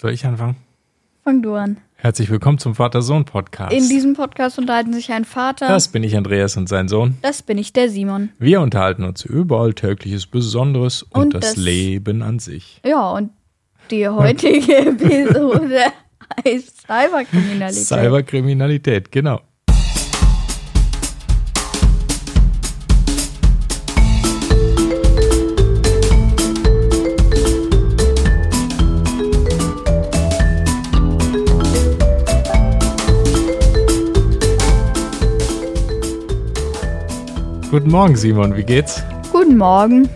[0.00, 0.54] Soll ich anfangen?
[1.24, 1.78] Fang du an.
[1.96, 3.72] Herzlich willkommen zum Vater-Sohn-Podcast.
[3.72, 5.66] In diesem Podcast unterhalten sich ein Vater.
[5.66, 7.16] Das bin ich, Andreas, und sein Sohn.
[7.22, 8.28] Das bin ich, der Simon.
[8.38, 12.80] Wir unterhalten uns über Alltägliches Besonderes und, Und das, das- Leben an sich.
[12.86, 13.30] Ja, und
[13.90, 15.80] die heutige Episode
[16.46, 17.84] heißt Cyberkriminalität.
[17.86, 19.40] Cyberkriminalität, genau.
[37.70, 39.02] Guten Morgen, Simon, wie geht's?
[39.30, 40.08] Guten Morgen.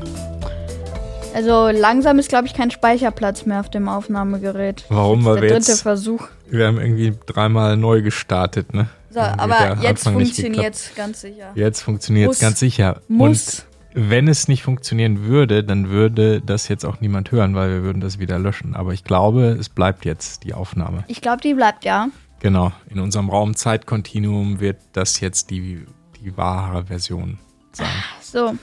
[1.35, 4.87] Also langsam ist, glaube ich, kein Speicherplatz mehr auf dem Aufnahmegerät.
[4.89, 5.27] Warum?
[5.27, 6.29] Weil Der wir dritte jetzt, Versuch.
[6.49, 8.89] wir haben irgendwie dreimal neu gestartet, ne?
[9.11, 11.53] So, aber jetzt funktioniert es ganz sicher.
[11.55, 13.03] Jetzt funktioniert es ganz sicher.
[13.09, 13.67] Muss.
[13.95, 17.83] Und wenn es nicht funktionieren würde, dann würde das jetzt auch niemand hören, weil wir
[17.83, 18.75] würden das wieder löschen.
[18.75, 21.05] Aber ich glaube, es bleibt jetzt die Aufnahme.
[21.09, 22.09] Ich glaube, die bleibt ja.
[22.41, 22.73] Genau.
[22.89, 25.85] In unserem Raum-Zeit-Kontinuum wird das jetzt die,
[26.23, 27.39] die wahre Version
[27.73, 27.89] sein.
[28.21, 28.55] So.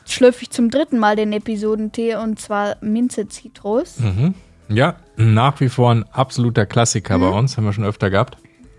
[0.00, 3.98] Jetzt schlürfe ich zum dritten Mal den Episodentee und zwar Minze Zitrus.
[4.00, 4.34] Mhm.
[4.68, 8.38] Ja, nach wie vor ein absoluter Klassiker bei uns, haben wir schon öfter gehabt.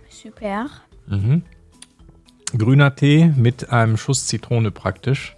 [0.09, 0.67] Super.
[1.07, 1.43] Mhm.
[2.57, 5.35] Grüner Tee mit einem Schuss Zitrone praktisch.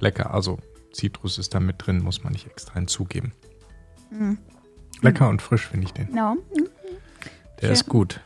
[0.00, 0.58] Lecker, also
[0.92, 3.32] Zitrus ist da mit drin, muss man nicht extra hinzugeben.
[5.00, 6.14] Lecker und frisch finde ich den.
[6.14, 6.66] Ja, hm,
[7.60, 7.72] Der Schön.
[7.72, 8.20] ist gut.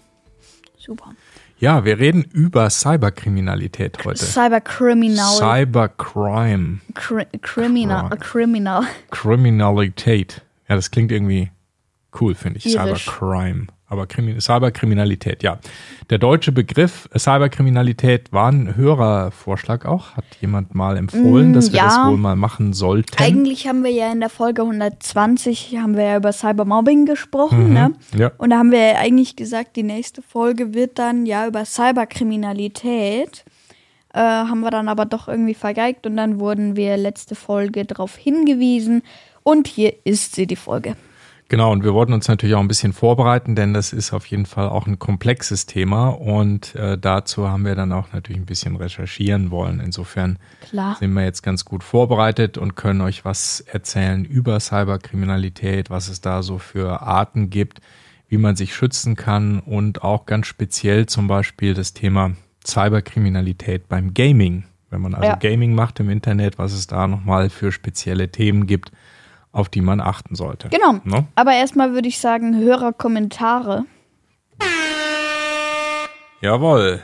[0.86, 1.12] Super.
[1.58, 4.24] Ja, wir reden über Cyberkriminalität heute.
[4.24, 5.36] Cybercriminal.
[5.36, 6.80] Cybercrime.
[6.94, 8.10] Cri criminal.
[8.18, 8.82] Criminal.
[9.10, 10.42] Criminalität.
[10.68, 11.50] Ja, das klingt irgendwie
[12.20, 12.66] cool, finde ich.
[12.66, 13.04] Irisch.
[13.06, 13.66] Cybercrime.
[13.88, 15.58] Aber Krimi Cyberkriminalität, ja.
[16.10, 20.16] Der deutsche Begriff Cyberkriminalität war ein Hörervorschlag auch.
[20.16, 21.84] Hat jemand mal empfohlen, Mm, dass wir ja.
[21.84, 23.16] das wohl mal machen sollten.
[23.22, 27.72] Eigentlich haben wir ja in der Folge 120 haben wir ja über Cybermobbing gesprochen, Mhm.
[27.74, 27.92] ne?
[28.16, 28.32] Ja.
[28.38, 33.44] Und da haben wir ja eigentlich gesagt, die nächste Folge wird dann ja über Cyberkriminalität.
[34.14, 38.16] Äh, haben wir dann aber doch irgendwie vergeigt und dann wurden wir letzte Folge darauf
[38.16, 39.02] hingewiesen.
[39.42, 40.96] Und hier ist sie, die Folge.
[41.48, 44.46] Genau, und wir wollten uns natürlich auch ein bisschen vorbereiten, denn das ist auf jeden
[44.46, 48.74] Fall auch ein komplexes Thema und äh, dazu haben wir dann auch natürlich ein bisschen
[48.74, 49.78] recherchieren wollen.
[49.78, 50.96] Insofern Klar.
[50.98, 56.20] sind wir jetzt ganz gut vorbereitet und können euch was erzählen über Cyberkriminalität, was es
[56.20, 57.80] da so für Arten gibt,
[58.28, 62.32] wie man sich schützen kann und auch ganz speziell zum Beispiel das Thema
[62.66, 64.64] Cyberkriminalität beim Gaming.
[64.90, 65.36] Wenn man also Ja.
[65.36, 68.90] Gaming macht im Internet, was es da nochmal für spezielle Themen gibt,
[69.56, 70.68] auf die man achten sollte.
[70.68, 71.00] Genau.
[71.04, 71.26] Ne?
[71.34, 73.86] Aber erstmal würde ich sagen, Hörerkommentare.
[76.42, 77.02] Jawohl.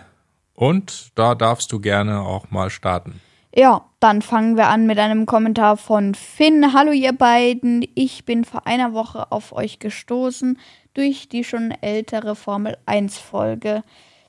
[0.55, 3.21] Und da darfst du gerne auch mal starten.
[3.55, 6.75] Ja, dann fangen wir an mit einem Kommentar von Finn.
[6.75, 10.59] Hallo ihr beiden, ich bin vor einer Woche auf euch gestoßen
[10.95, 13.83] durch die schon ältere Formel 1 Folge.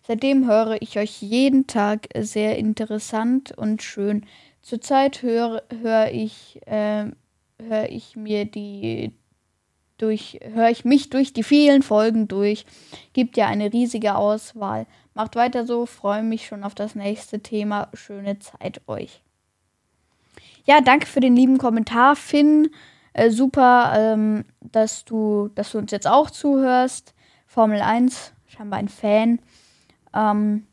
[0.06, 4.26] Seitdem höre ich euch jeden Tag sehr interessant und schön.
[4.62, 7.06] Zurzeit höre, höre ich, äh,
[7.68, 9.14] höre ich mir die
[9.98, 12.66] durch, höre ich mich durch die vielen Folgen durch.
[13.14, 14.86] Gibt ja eine riesige Auswahl.
[15.14, 17.90] Macht weiter so, freue mich schon auf das nächste Thema.
[17.94, 19.22] Schöne Zeit euch.
[20.66, 22.70] Ja, danke für den lieben Kommentar, Finn.
[23.14, 27.14] Äh, super, ähm, dass, du, dass du uns jetzt auch zuhörst.
[27.46, 29.40] Formel 1, scheinbar ein Fan.
[30.16, 30.66] Ähm,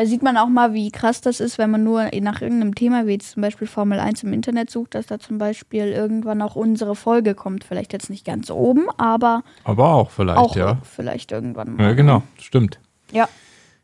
[0.00, 3.06] da sieht man auch mal, wie krass das ist, wenn man nur nach irgendeinem Thema,
[3.06, 6.56] wie jetzt zum Beispiel Formel 1 im Internet sucht, dass da zum Beispiel irgendwann auch
[6.56, 7.64] unsere Folge kommt.
[7.64, 10.78] Vielleicht jetzt nicht ganz oben, aber Aber auch vielleicht, auch ja.
[10.84, 11.82] vielleicht irgendwann mal.
[11.82, 12.80] Ja, genau, stimmt.
[13.12, 13.28] Ja.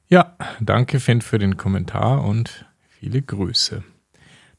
[0.09, 3.85] Ja, danke Finn für den Kommentar und viele Grüße.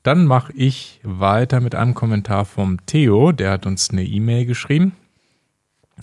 [0.04, 4.96] Dann mache ich weiter mit einem Kommentar vom Theo, der hat uns eine E-Mail geschrieben.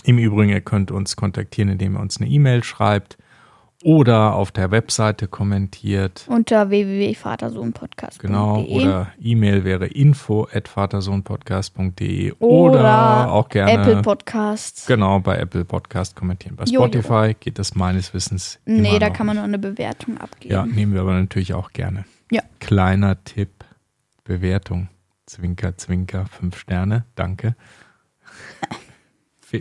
[0.02, 3.18] Im Übrigen, ihr könnt uns kontaktieren, indem ihr uns eine E-Mail schreibt
[3.84, 6.24] oder auf der Webseite kommentiert.
[6.28, 8.26] Unter www.vatersohnpodcast.de.
[8.26, 14.86] Genau, oder E-Mail wäre info at vatersohnpodcast.de oder, oder auch gerne Apple Podcasts.
[14.86, 16.56] genau bei Apple Podcast kommentieren.
[16.56, 16.64] Bei.
[16.64, 20.54] Spotify geht das meines Wissens Nee, da kann man nur eine Bewertung abgeben.
[20.54, 22.06] Ja, nehmen wir aber natürlich auch gerne.
[22.30, 22.40] Ja.
[22.60, 23.50] Kleiner Tipp,
[24.24, 24.88] Bewertung.
[25.26, 27.54] Zwinker, Zwinker, fünf Sterne, danke.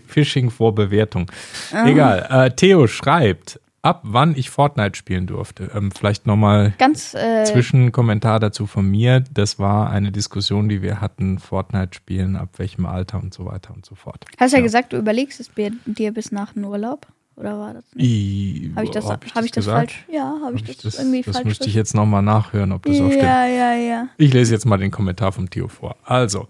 [0.07, 1.29] Phishing vor Bewertung.
[1.73, 1.87] Ah.
[1.87, 2.27] Egal.
[2.29, 5.69] Äh, Theo schreibt, ab wann ich Fortnite spielen durfte.
[5.75, 9.19] Ähm, vielleicht nochmal Ganz, äh, Zwischenkommentar dazu von mir.
[9.31, 13.73] Das war eine Diskussion, die wir hatten, Fortnite spielen, ab welchem Alter und so weiter
[13.73, 14.25] und so fort.
[14.39, 14.63] hast ja, ja.
[14.63, 15.51] gesagt, du überlegst es
[15.85, 17.05] dir bis nach dem Urlaub?
[17.35, 20.05] Oder war das Habe ich das, hab hab ich das falsch?
[20.11, 22.83] Ja, habe Hab ich ich das, irgendwie das falsch müsste ich jetzt nochmal nachhören, ob
[22.83, 23.23] das auch stimmt.
[23.23, 24.07] Ja, ja, ja.
[24.17, 25.95] Ich lese jetzt mal den Kommentar vom Theo vor.
[26.03, 26.47] Also,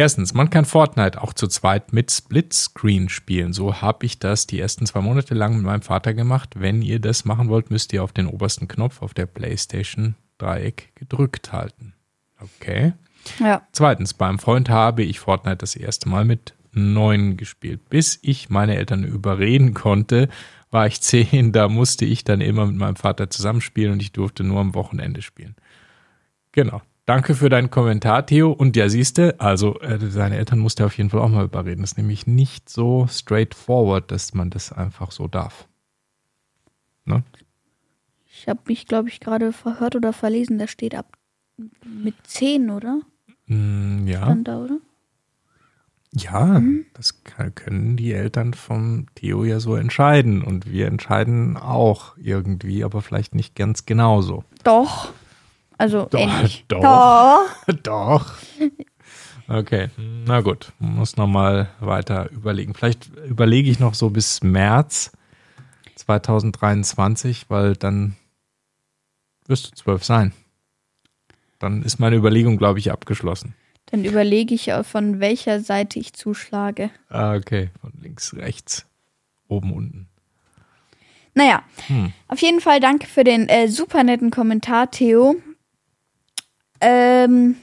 [0.00, 3.52] Erstens, man kann Fortnite auch zu zweit mit Splitscreen spielen.
[3.52, 6.54] So habe ich das die ersten zwei Monate lang mit meinem Vater gemacht.
[6.56, 10.88] Wenn ihr das machen wollt, müsst ihr auf den obersten Knopf auf der PlayStation Dreieck
[10.94, 11.92] gedrückt halten.
[12.40, 12.94] Okay.
[13.40, 13.60] Ja.
[13.72, 17.90] Zweitens, beim Freund habe ich Fortnite das erste Mal mit neun gespielt.
[17.90, 20.30] Bis ich meine Eltern überreden konnte,
[20.70, 21.52] war ich zehn.
[21.52, 25.20] Da musste ich dann immer mit meinem Vater zusammenspielen und ich durfte nur am Wochenende
[25.20, 25.56] spielen.
[26.52, 26.80] Genau.
[27.10, 28.52] Danke für deinen Kommentar, Theo.
[28.52, 31.80] Und ja, siehste, also äh, seine Eltern musste auf jeden Fall auch mal überreden.
[31.80, 35.66] Das ist nämlich nicht so straightforward, dass man das einfach so darf.
[37.06, 37.24] Ne?
[38.32, 40.60] Ich habe mich, glaube ich, gerade verhört oder verlesen.
[40.60, 41.16] Da steht ab
[41.84, 43.00] mit 10, oder?
[43.46, 44.22] Mm, ja.
[44.22, 44.78] Stand da, oder?
[46.12, 46.62] Ja,
[46.94, 50.44] das kann, können die Eltern vom Theo ja so entscheiden.
[50.44, 54.44] Und wir entscheiden auch irgendwie, aber vielleicht nicht ganz genauso.
[54.62, 55.12] Doch.
[55.80, 56.64] Also Doch, ähnlich.
[56.68, 57.46] doch.
[57.82, 58.34] Doch.
[59.52, 60.70] Okay, na gut.
[60.78, 62.72] Muss nochmal weiter überlegen.
[62.72, 65.10] Vielleicht überlege ich noch so bis März
[65.96, 68.14] 2023, weil dann
[69.48, 70.32] wirst du zwölf sein.
[71.58, 73.54] Dann ist meine Überlegung, glaube ich, abgeschlossen.
[73.86, 76.90] Dann überlege ich, äh, von welcher Seite ich zuschlage.
[77.08, 77.70] Ah, okay.
[77.80, 78.86] Von links, rechts,
[79.48, 80.08] oben, unten.
[81.34, 82.12] Naja, Hm.
[82.28, 85.34] auf jeden Fall danke für den äh, super netten Kommentar, Theo.
[86.80, 87.56] Ähm,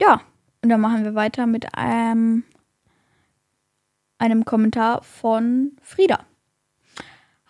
[0.00, 0.20] ja,
[0.62, 2.44] und dann machen wir weiter mit ähm,
[4.18, 6.20] einem Kommentar von Frieda.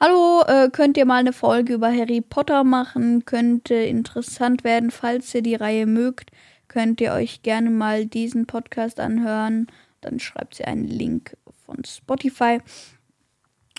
[0.01, 3.25] Hallo, äh, könnt ihr mal eine Folge über Harry Potter machen?
[3.25, 6.31] Könnte interessant werden, falls ihr die Reihe mögt.
[6.67, 9.69] Könnt ihr euch gerne mal diesen Podcast anhören.
[10.01, 12.59] Dann schreibt sie einen Link von Spotify.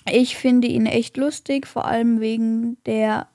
[0.10, 3.28] Ich finde ihn echt lustig, vor allem wegen der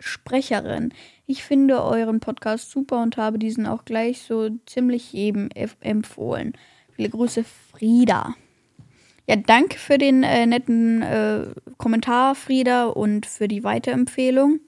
[0.00, 0.92] Sprecherin.
[1.26, 5.48] Ich finde euren Podcast super und habe diesen auch gleich so ziemlich jedem
[5.80, 6.52] empfohlen.
[6.92, 8.34] Viele Grüße, Frieda.
[9.26, 11.46] Ja, danke für den äh, netten äh,
[11.78, 14.60] Kommentar, Frieda, und für die Weiterempfehlung.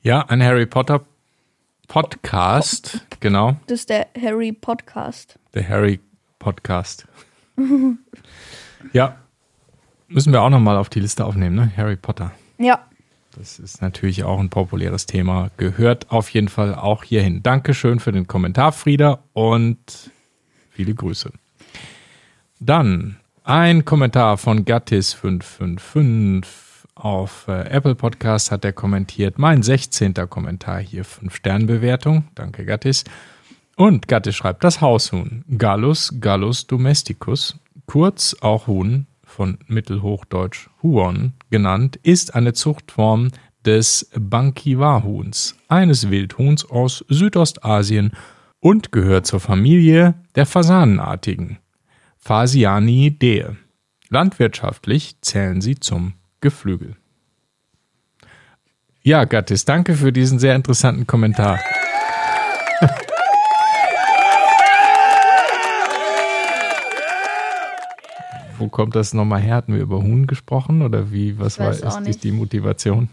[0.00, 1.04] Ja, ein Harry Potter
[1.88, 3.04] Podcast.
[3.18, 5.40] Genau, Das ist der Harry Podcast.
[5.54, 5.98] der Harry
[6.38, 7.08] Podcast.
[8.92, 9.18] ja,
[10.06, 11.72] müssen wir auch nochmal auf die Liste aufnehmen, ne?
[11.76, 12.30] Harry Potter.
[12.58, 12.86] Ja,
[13.38, 15.52] Das ist natürlich auch ein populäres Thema.
[15.58, 17.40] Gehört auf jeden Fall auch hierhin.
[17.44, 20.10] Dankeschön für den Kommentar, Frieda, und
[20.70, 21.30] viele Grüße.
[22.58, 26.46] Dann ein Kommentar von Gattis555
[26.96, 29.38] auf äh, Apple Podcast hat er kommentiert.
[29.38, 30.14] Mein 16.
[30.28, 32.24] Kommentar hier, 5-Sterne-Bewertung.
[32.34, 33.04] Danke, Gattis.
[33.76, 37.56] Und Gattis schreibt, das Haushuhn, Gallus gallus domesticus,
[37.86, 43.30] kurz auch Huhn, von Mittelhochdeutsch Huon genannt, ist eine Zuchtform
[43.64, 48.12] des Bankiwa-Huhns, eines Wildhuhns aus Südostasien
[48.60, 51.58] und gehört zur Familie der Fasanenartigen
[52.16, 53.56] Phasianidae.
[54.08, 56.96] Landwirtschaftlich zählen sie zum Geflügel.
[59.02, 61.58] Ja, Gattis, danke für diesen sehr interessanten Kommentar.
[68.58, 69.54] Wo kommt das nochmal her?
[69.56, 71.38] Hatten wir über Huhn gesprochen oder wie?
[71.38, 72.24] Was war ist nicht.
[72.24, 73.08] die Motivation?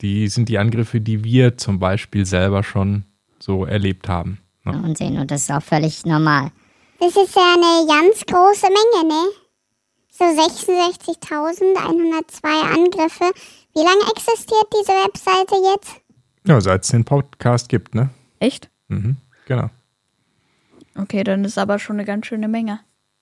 [0.03, 3.05] die sind die Angriffe, die wir zum Beispiel selber schon
[3.47, 4.39] so erlebt haben.
[4.65, 4.83] Ne?
[4.85, 6.51] Unsinn und das ist auch völlig normal.
[6.99, 9.29] Das ist ja eine ganz große Menge, ne?
[10.11, 13.31] So 66.102 Angriffe.
[13.75, 16.01] Wie lange existiert diese Webseite jetzt?
[16.47, 18.11] Ja, seit es den Podcast gibt, ne?
[18.41, 18.69] echt?
[18.89, 19.71] Mhm, genau.
[20.97, 22.81] Okay, dann ist aber schon eine ganz schöne Menge.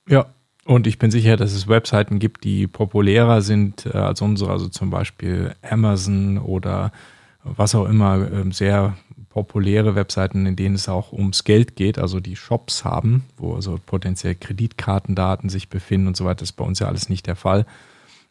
[0.08, 0.32] Ja,
[0.64, 4.68] und ich bin sicher, dass es Webseiten gibt, die populärer sind äh, als unsere, also
[4.68, 6.92] zum Beispiel Amazon oder
[7.42, 8.96] was auch immer, ähm, sehr
[9.34, 13.80] populäre Webseiten, in denen es auch ums Geld geht, also die Shops haben, wo also
[13.84, 16.36] potenziell Kreditkartendaten sich befinden und so weiter.
[16.36, 17.66] Das ist bei uns ja alles nicht der Fall.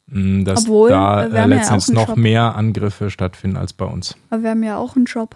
[0.07, 2.17] Mm, Dass Obwohl, da äh, ja letztens einen noch Shop.
[2.17, 4.15] mehr Angriffe stattfinden als bei uns.
[4.29, 5.35] Aber wir haben ja auch einen Job.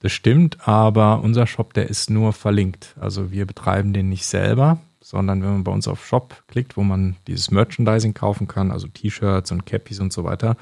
[0.00, 2.94] Das stimmt, aber unser Shop, der ist nur verlinkt.
[3.00, 6.82] Also wir betreiben den nicht selber, sondern wenn man bei uns auf Shop klickt, wo
[6.82, 10.58] man dieses Merchandising kaufen kann, also T-Shirts und Cappies und so weiter,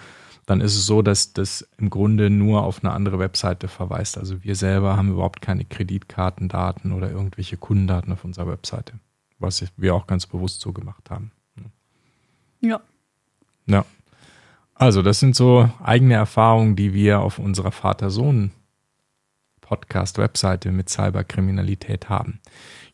[0.47, 4.17] dann ist es so, dass das im Grunde nur auf eine andere Webseite verweist.
[4.17, 8.95] Also wir selber haben überhaupt keine Kreditkartendaten oder irgendwelche Kundendaten auf unserer Webseite,
[9.39, 11.33] was wir auch ganz bewusst so gemacht haben.
[12.61, 12.81] Ja.
[13.67, 13.85] Ja.
[14.79, 22.41] Also, das sind so eigene Erfahrungen, die wir auf unserer Vater-Sohn-Podcast-Webseite mit Cyberkriminalität haben.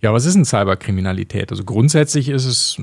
[0.00, 1.50] Ja, was ist denn Cyberkriminalität?
[1.50, 2.80] Also grundsätzlich ist es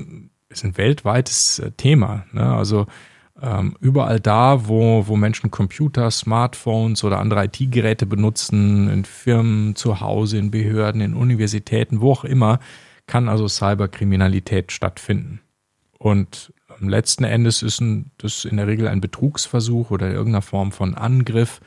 [0.50, 2.26] ist ein weltweites äh, Thema.
[2.32, 2.54] Ne?
[2.54, 2.86] Also
[3.42, 10.00] ähm, überall da, wo, wo Menschen Computer, Smartphones oder andere IT-Geräte benutzen, in Firmen, zu
[10.00, 12.60] Hause, in Behörden, in Universitäten, wo auch immer,
[13.06, 15.40] kann also Cyberkriminalität stattfinden.
[15.98, 20.72] Und am letzten Endes ist ein, das in der Regel ein Betrugsversuch oder irgendeiner Form
[20.72, 21.60] von Angriff,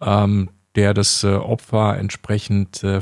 [0.00, 3.00] ähm, der das äh, Opfer entsprechend äh,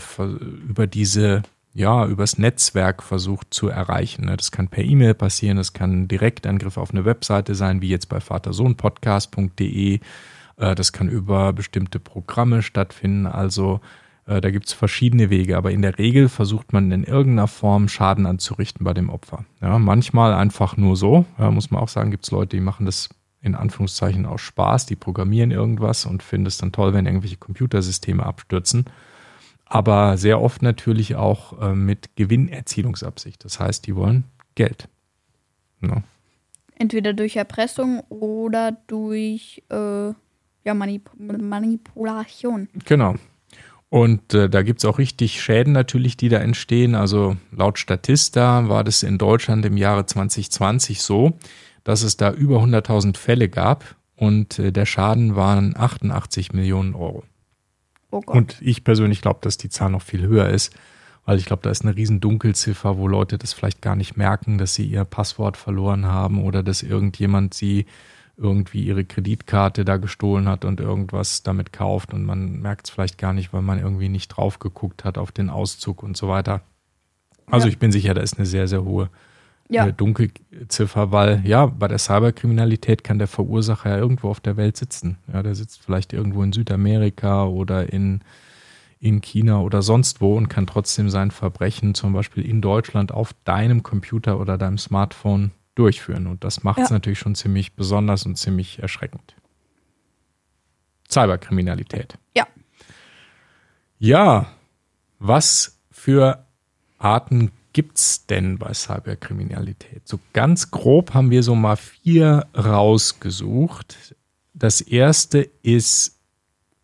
[0.69, 1.43] über diese,
[1.75, 4.27] ja, übers Netzwerk versucht zu erreichen.
[4.27, 4.37] ne?
[4.37, 8.21] Das kann per E-Mail passieren, das kann Direktangriff auf eine Webseite sein, wie jetzt bei
[8.21, 10.01] vatersohnpodcast.de.
[10.57, 13.27] Äh, das kann über bestimmte Programme stattfinden.
[13.27, 13.81] Also
[14.27, 17.89] äh, da gibt es verschiedene Wege, aber in der Regel versucht man in irgendeiner Form
[17.89, 19.45] Schaden anzurichten bei dem Opfer.
[19.61, 22.87] Ja, manchmal einfach nur so, ja, muss man auch sagen, gibt es Leute, die machen
[22.87, 23.09] das
[23.41, 28.25] in Anführungszeichen aus Spaß, die programmieren irgendwas und finden es dann toll, wenn irgendwelche Computersysteme
[28.25, 28.87] abstürzen.
[29.75, 33.45] Aber sehr oft natürlich auch äh, mit Gewinnerzielungsabsicht.
[33.45, 34.23] Das heißt, die wollen
[34.55, 34.89] Geld.
[35.81, 36.05] Ja.
[36.77, 40.13] Entweder durch Erpressung oder durch äh,
[40.65, 42.69] ja, Manip Manipulation.
[42.85, 43.17] Genau.
[43.89, 46.95] Und äh, da gibt es auch richtig Schäden natürlich, die da entstehen.
[46.95, 51.37] Also laut Statista war das in Deutschland im Jahre 2020 so,
[51.83, 57.25] dass es da über 100.000 Fälle gab und äh, der Schaden waren 88 Millionen Euro.
[58.15, 58.33] Oh.
[58.33, 60.73] Und ich persönlich glaube, dass die Zahl noch viel höher ist,
[61.25, 64.59] weil ich glaube, da ist eine riesen Dunkelziffer, wo Leute das vielleicht gar nicht merken,
[64.59, 67.87] dass sie ihr Passwort verloren haben oder dass irgendjemand sie
[68.37, 73.17] irgendwie ihre Kreditkarte da gestohlen hat und irgendwas damit kauft und man merkt es vielleicht
[73.17, 76.61] gar nicht, weil man irgendwie nicht drauf geguckt hat auf den Auszug und so weiter.
[77.47, 77.73] Also Ja.
[77.73, 79.09] ich bin sicher, da ist eine sehr, sehr hohe
[79.69, 84.77] ja, Dunkelziffer, weil ja, bei der Cyberkriminalität kann der Verursacher ja irgendwo auf der Welt
[84.77, 85.19] sitzen.
[85.33, 88.21] Ja, der sitzt vielleicht irgendwo in Südamerika oder in,
[89.01, 93.35] in China oder sonst wo und kann trotzdem sein Verbrechen zum Beispiel in Deutschland auf
[93.45, 96.27] deinem Computer oder deinem Smartphone durchführen.
[96.27, 96.97] Und das macht es Ja.
[96.97, 99.35] natürlich schon ziemlich besonders und ziemlich erschreckend.
[101.11, 102.19] Cyberkriminalität.
[102.37, 102.47] Ja.
[103.99, 104.47] Ja,
[105.19, 106.45] was für
[106.99, 110.09] Arten gibt's denn bei Cyberkriminalität?
[110.09, 114.17] So ganz grob haben wir so mal vier rausgesucht.
[114.55, 116.19] Das erste ist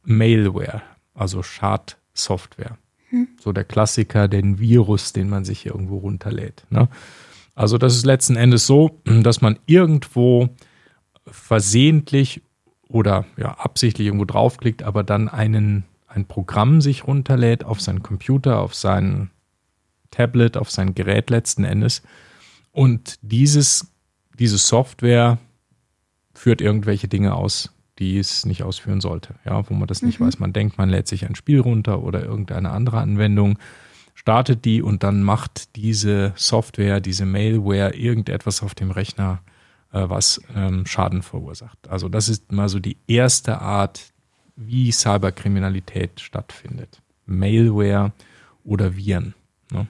[0.03, 0.83] Malware,
[1.15, 2.77] also Schadsoftware.
[3.41, 6.65] So der Klassiker, den Virus, den man sich irgendwo runterlädt.
[6.71, 6.89] Ne?
[7.55, 10.51] Also das ist letzten Endes so, dass man irgendwo
[11.27, 12.43] versehentlich
[12.89, 18.61] oder ja, absichtlich irgendwo draufklickt, aber dann einen, ein Programm sich runterlädt auf seinen Computer,
[18.61, 19.31] auf sein
[20.11, 22.03] Tablet, auf sein Gerät letzten Endes.
[22.73, 23.93] Und dieses,
[24.39, 25.39] diese Software
[26.35, 29.35] führt irgendwelche Dinge aus, die es nicht ausführen sollte.
[29.45, 30.39] Ja, wo man das nicht weiß.
[30.39, 33.59] Man denkt, man lädt sich ein Spiel runter oder irgendeine andere Anwendung,
[34.15, 39.43] startet die und dann macht diese Software, diese Malware irgendetwas auf dem Rechner,
[39.93, 41.89] äh, was ähm, Schaden verursacht.
[41.89, 44.13] Also das ist mal so die erste Art,
[44.57, 47.01] wie Cyberkriminalität stattfindet.
[47.27, 48.13] Malware
[48.65, 49.35] oder Viren.
[49.73, 49.87] Ne?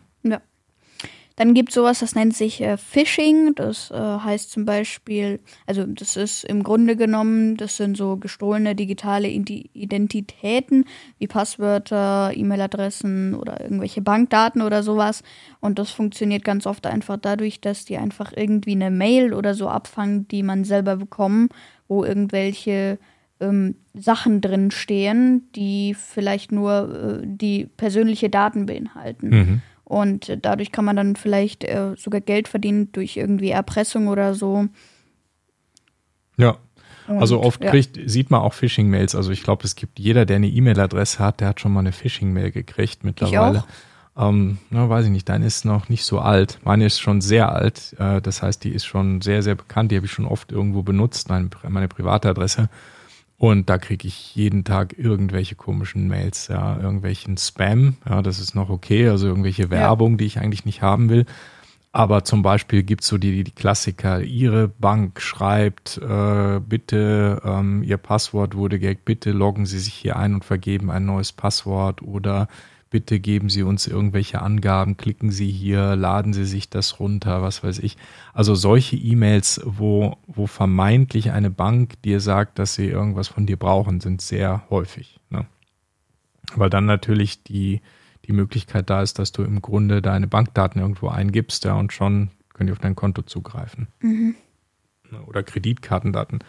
[1.40, 3.54] Dann gibt es sowas, das nennt sich äh, Phishing.
[3.54, 8.74] Das äh, heißt zum Beispiel, also das ist im Grunde genommen, das sind so gestohlene
[8.74, 10.84] digitale Identitäten
[11.18, 15.22] wie Passwörter, E-Mail-Adressen oder irgendwelche Bankdaten oder sowas.
[15.60, 19.70] Und das funktioniert ganz oft einfach dadurch, dass die einfach irgendwie eine Mail oder so
[19.70, 21.54] abfangen, die man selber bekommt,
[21.88, 22.98] wo irgendwelche
[23.40, 29.28] ähm, Sachen drin stehen, die vielleicht nur äh, die persönliche Daten beinhalten.
[29.30, 29.62] Mhm.
[29.90, 34.68] Und dadurch kann man dann vielleicht äh, sogar Geld verdienen durch irgendwie Erpressung oder so.
[36.36, 36.58] Ja.
[37.08, 37.70] Und, Also oft ja.
[37.70, 39.16] kriegt, sieht man auch Phishing-Mails.
[39.16, 41.90] Also ich glaube, es gibt jeder, der eine E-Mail-Adresse hat, der hat schon mal eine
[41.90, 43.64] Phishing-Mail gekriegt mittlerweile.
[44.16, 46.60] Ähm, na, weiß ich nicht, deine ist noch nicht so alt.
[46.62, 47.96] Meine ist schon sehr alt.
[47.98, 49.90] Äh, das heißt, die ist schon sehr, sehr bekannt.
[49.90, 52.68] Die habe ich schon oft irgendwo benutzt, meine, meine private Adresse.
[53.40, 58.54] Und da kriege ich jeden Tag irgendwelche komischen Mails, ja, irgendwelchen Spam, ja, das ist
[58.54, 61.24] noch okay, also irgendwelche Werbung, die ich eigentlich nicht haben will.
[61.90, 67.96] Aber zum Beispiel gibt's so die, die Klassiker, Ihre Bank schreibt, äh, bitte, ähm, Ihr
[67.96, 72.02] Passwort wurde gehackt, bitte loggen Sie sich hier ein und vergeben ein neues Passwort.
[72.02, 72.46] Oder
[72.90, 77.62] bitte geben Sie uns irgendwelche Angaben, klicken Sie hier, laden Sie sich das runter, was
[77.62, 77.96] weiß ich.
[78.34, 83.56] Also solche E-Mails, wo, wo vermeintlich eine Bank dir sagt, dass sie irgendwas von dir
[83.56, 85.20] brauchen, sind sehr häufig.
[85.30, 85.46] Ne?
[86.56, 87.80] Weil dann natürlich die,
[88.26, 92.30] die Möglichkeit da ist, dass du im Grunde deine Bankdaten irgendwo eingibst, ja, und schon
[92.52, 93.86] können die auf dein Konto zugreifen.
[95.10, 96.40] Ne, Oder Kreditkartendaten.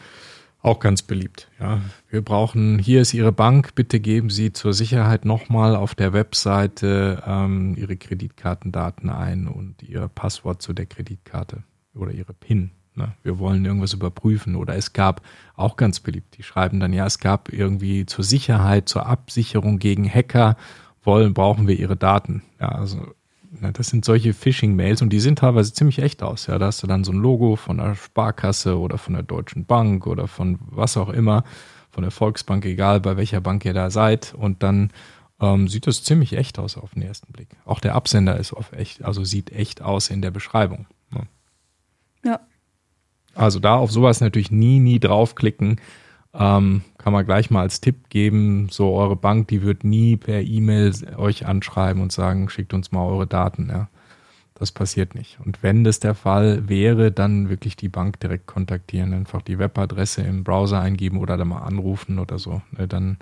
[0.64, 1.50] Auch ganz beliebt.
[1.60, 6.14] Ja, wir brauchen, hier ist Ihre Bank, bitte geben Sie zur Sicherheit nochmal auf der
[6.14, 11.64] Webseite ähm, Ihre Kreditkartendaten ein und Ihr Passwort zu der Kreditkarte
[11.96, 12.72] oder Ihre PIN.
[12.96, 13.14] Ne?
[13.24, 14.56] Wir wollen irgendwas überprüfen.
[14.56, 15.22] Oder es gab,
[15.56, 20.08] auch ganz beliebt, die schreiben dann, ja, es gab irgendwie zur Sicherheit, zur Absicherung gegen
[20.08, 20.58] Hacker,
[21.04, 22.44] wollen, brauchen wir Ihre Daten.
[22.60, 23.16] Ja, also
[23.74, 26.48] das sind solche Phishing-Mails und die sehen teilweise ziemlich echt aus.
[26.48, 29.66] Ja, da hast du dann so ein Logo von der Sparkasse oder von der Deutschen
[29.66, 31.44] Bank oder von was auch immer,
[31.90, 34.34] von der Volksbank, egal bei welcher Bank ihr da seid.
[34.34, 34.92] Und dann
[35.42, 37.50] ähm, sieht das ziemlich echt aus auf den ersten Blick.
[37.66, 40.88] Auch der Absender ist auf echt, also sieht echt aus in der Beschreibung.
[41.10, 41.28] Ne?
[42.24, 42.40] Ja.
[43.36, 45.82] Also da auf sowas natürlich nie, nie draufklicken.
[46.34, 50.42] Ähm, kann man gleich mal als Tipp geben, so eure Bank, die wird nie per
[50.42, 53.68] E-Mail euch anschreiben und sagen, schickt uns mal eure Daten.
[53.70, 53.90] Ja.
[54.54, 55.40] Das passiert nicht.
[55.44, 60.22] Und wenn das der Fall wäre, dann wirklich die Bank direkt kontaktieren, einfach die Webadresse
[60.22, 62.62] im Browser eingeben oder dann mal anrufen oder so.
[62.78, 63.18] Ne, dann,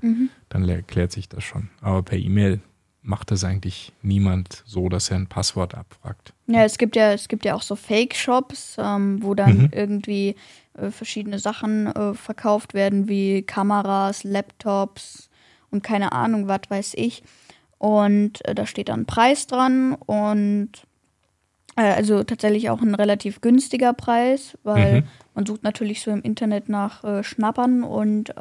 [0.50, 1.70] dann le- klärt sich das schon.
[1.82, 2.60] Aber per E-Mail
[3.02, 6.34] macht das eigentlich niemand so, dass er ein Passwort abfragt.
[6.48, 9.70] Ja, es gibt ja, es gibt ja auch so Fake-Shops, ähm, wo dann Mhm.
[9.72, 10.36] irgendwie
[10.82, 15.30] äh, verschiedene Sachen äh, verkauft werden, wie Kameras, Laptops
[15.72, 17.24] und keine Ahnung, was weiß ich.
[17.78, 20.72] Und äh, da steht dann ein Preis dran und
[21.76, 25.08] äh, also tatsächlich auch ein relativ günstiger Preis, weil Mhm.
[25.36, 28.34] man sucht natürlich so im Internet nach äh, Schnappern und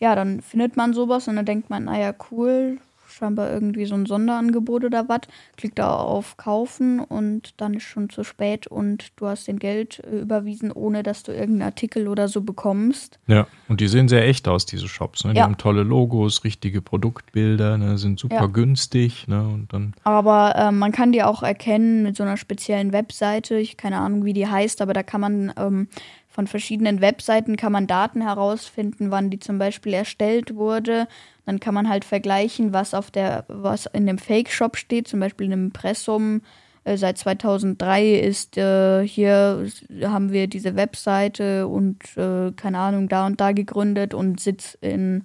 [0.00, 2.78] ja, dann findet man sowas und dann denkt man, naja, cool,
[3.14, 5.20] scheinbar irgendwie so ein Sonderangebot oder was,
[5.56, 10.02] klickt da auf Kaufen und dann ist schon zu spät und du hast den Geld
[10.04, 13.18] äh, überwiesen, ohne dass du irgendeinen Artikel oder so bekommst.
[13.26, 15.24] Ja, und die sehen sehr echt aus, diese Shops.
[15.24, 15.32] Ne?
[15.32, 15.44] Die Ja.
[15.44, 17.98] haben tolle Logos, richtige Produktbilder, ne?
[17.98, 18.46] sind super Ja.
[18.46, 19.28] günstig.
[19.28, 19.40] Ne?
[19.42, 23.56] Und dann, Aber ähm, man kann die auch erkennen mit so einer speziellen Webseite.
[23.56, 25.88] Ich keine Ahnung, wie die heißt, aber da kann man ähm,
[26.28, 31.06] von verschiedenen Webseiten kann man Daten herausfinden, wann die zum Beispiel erstellt wurde.
[31.46, 35.46] Dann kann man halt vergleichen, was auf der, was in dem Fake-Shop steht, zum Beispiel
[35.46, 36.40] in einem Impressum,
[36.84, 39.66] äh, seit 2003 ist äh, hier,
[40.02, 45.24] haben wir diese Webseite und äh, keine Ahnung, da und da gegründet und Sitz in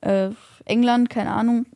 [0.00, 0.30] äh,
[0.64, 1.66] England, keine Ahnung.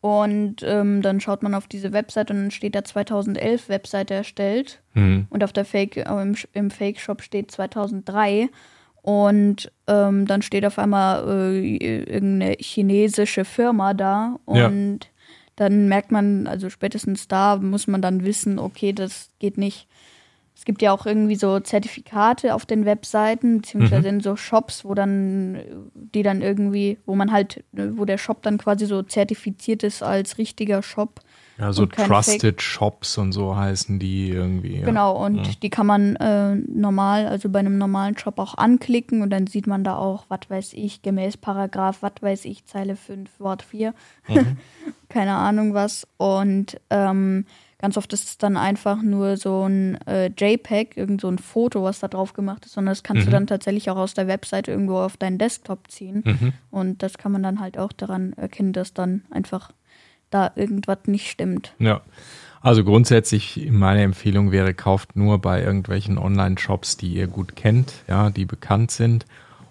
[0.00, 4.80] Und ähm, dann schaut man auf diese Webseite und dann steht da 2011 Webseite erstellt.
[4.92, 5.26] Hm.
[5.28, 8.48] Und auf der Fake, äh, im, im Fake-Shop steht 2003.
[9.08, 14.38] Und ähm, dann steht auf einmal äh, irgendeine chinesische Firma da.
[14.46, 14.66] Ja.
[14.66, 15.08] Und
[15.56, 19.88] dann merkt man, also spätestens da muss man dann wissen, okay, das geht nicht.
[20.54, 24.92] Es gibt ja auch irgendwie so Zertifikate auf den Webseiten, beziehungsweise in so Shops, wo
[24.92, 25.58] dann,
[25.94, 30.36] die dann irgendwie, wo man halt, wo der Shop dann quasi so zertifiziert ist als
[30.36, 31.20] richtiger Shop.
[31.58, 34.78] Ja, so Trusted Shops und so heißen die irgendwie.
[34.78, 34.86] Ja.
[34.86, 39.30] Genau, und die kann man äh, normal, also bei einem normalen Shop auch anklicken und
[39.30, 43.40] dann sieht man da auch, was weiß ich, gemäß Paragraph, was weiß ich, Zeile 5,
[43.40, 43.92] Wort 4,
[45.08, 46.06] keine Ahnung was.
[46.16, 47.44] Und ähm,
[47.78, 51.82] ganz oft ist es dann einfach nur so ein äh, JPEG, irgend so ein Foto,
[51.82, 54.70] was da drauf gemacht ist, sondern das kannst du dann tatsächlich auch aus der Webseite
[54.70, 56.22] irgendwo auf deinen Desktop ziehen.
[56.24, 56.52] Mhm.
[56.70, 59.72] Und das kann man dann halt auch daran erkennen, dass dann einfach
[60.30, 61.74] da irgendwas nicht stimmt.
[61.78, 62.02] Ja.
[62.60, 68.30] Also grundsätzlich meine Empfehlung wäre, kauft nur bei irgendwelchen Online-Shops, die ihr gut kennt, ja,
[68.30, 69.26] die bekannt sind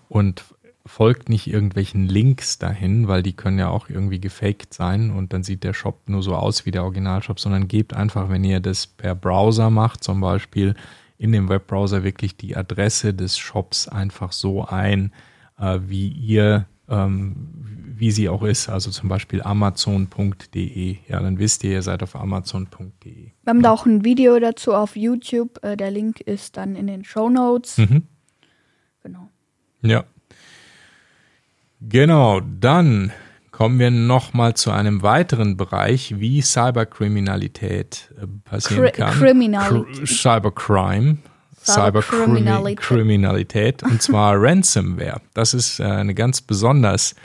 [0.07, 0.45] und
[0.87, 5.43] folgt nicht irgendwelchen Links dahin, weil die können ja auch irgendwie gefaked sein und dann
[5.43, 8.87] sieht der Shop nur so aus wie der Originalshop, sondern gebt einfach, wenn ihr das
[8.87, 10.75] per Browser macht, zum Beispiel
[11.17, 15.11] in dem Webbrowser wirklich die Adresse des Shops einfach so ein,
[15.59, 20.97] äh, wie ihr, ähm, wie sie auch ist, also zum Beispiel amazon.de.
[21.07, 23.13] Ja, dann wisst ihr, ihr seid auf amazon.de.
[23.15, 25.63] Wir haben da auch ein Video dazu auf YouTube.
[25.63, 27.77] Äh, der Link ist dann in den Show Notes.
[27.77, 28.03] Mhm.
[29.03, 29.29] Genau.
[29.81, 30.03] Ja.
[31.79, 33.11] Genau, dann
[33.51, 39.13] kommen wir nochmal zu einem weiteren Bereich, wie Cyberkriminalität äh, passieren Cri- kann.
[39.13, 40.03] Criminalität.
[40.03, 41.17] Cr- Cybercrime.
[41.63, 43.83] Cyberkriminalität.
[43.83, 45.21] Und zwar Ransomware.
[45.33, 47.15] Das ist äh, eine ganz besonders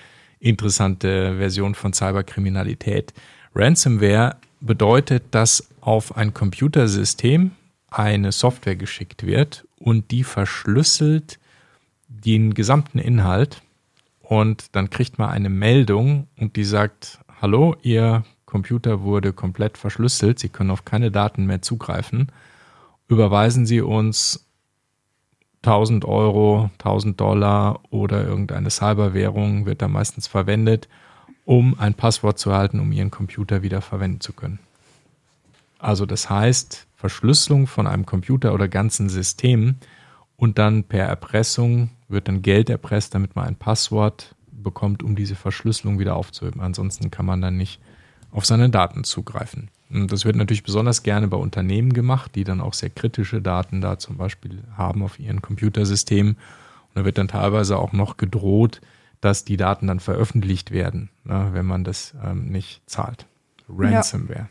[0.43, 3.15] interessante Version von Cyberkriminalität.
[3.55, 7.53] Ransomware bedeutet, dass auf ein Computersystem
[7.91, 11.39] eine Software geschickt wird und die verschlüsselt
[12.09, 13.63] den gesamten Inhalt
[14.21, 20.39] und dann kriegt man eine Meldung und die sagt, hallo, Ihr Computer wurde komplett verschlüsselt,
[20.39, 22.33] Sie können auf keine Daten mehr zugreifen.
[23.09, 24.47] Überweisen Sie uns
[25.62, 30.88] 1000 Euro, 1000 Dollar oder irgendeine Cyberwährung wird da meistens verwendet,
[31.44, 34.59] um ein Passwort zu erhalten, um Ihren Computer wieder verwenden zu können.
[35.79, 39.79] Also das heißt, Verschlüsselung von einem Computer oder ganzen Systemen
[40.37, 45.35] und dann per Erpressung wird dann Geld erpresst, damit man ein Passwort bekommt, um diese
[45.35, 46.61] Verschlüsselung wieder aufzuheben.
[46.61, 47.81] Ansonsten kann man dann nicht
[48.33, 49.68] auf seine Daten zugreifen.
[49.90, 53.81] Und das wird natürlich besonders gerne bei Unternehmen gemacht, die dann auch sehr kritische Daten
[53.81, 56.35] da zum Beispiel haben auf ihren Computersystemen.
[56.35, 58.81] Und da wird dann teilweise auch noch gedroht,
[59.21, 63.27] dass die Daten dann veröffentlicht werden, ne, wenn man das ähm, nicht zahlt.
[63.68, 64.49] Ransomware.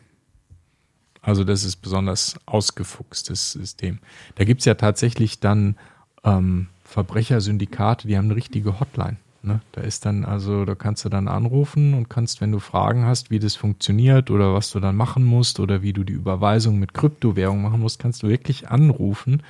[1.21, 3.99] Also das ist besonders ausgefuchstes System.
[4.35, 5.75] Da gibt es ja tatsächlich dann
[6.23, 9.17] ähm, Verbrechersyndikate, die haben eine richtige Hotline.
[9.43, 9.61] Ne?
[9.71, 13.31] Da ist dann, also da kannst du dann anrufen und kannst, wenn du Fragen hast,
[13.31, 16.93] wie das funktioniert oder was du dann machen musst oder wie du die Überweisung mit
[16.93, 19.41] Kryptowährung machen musst, kannst du wirklich anrufen.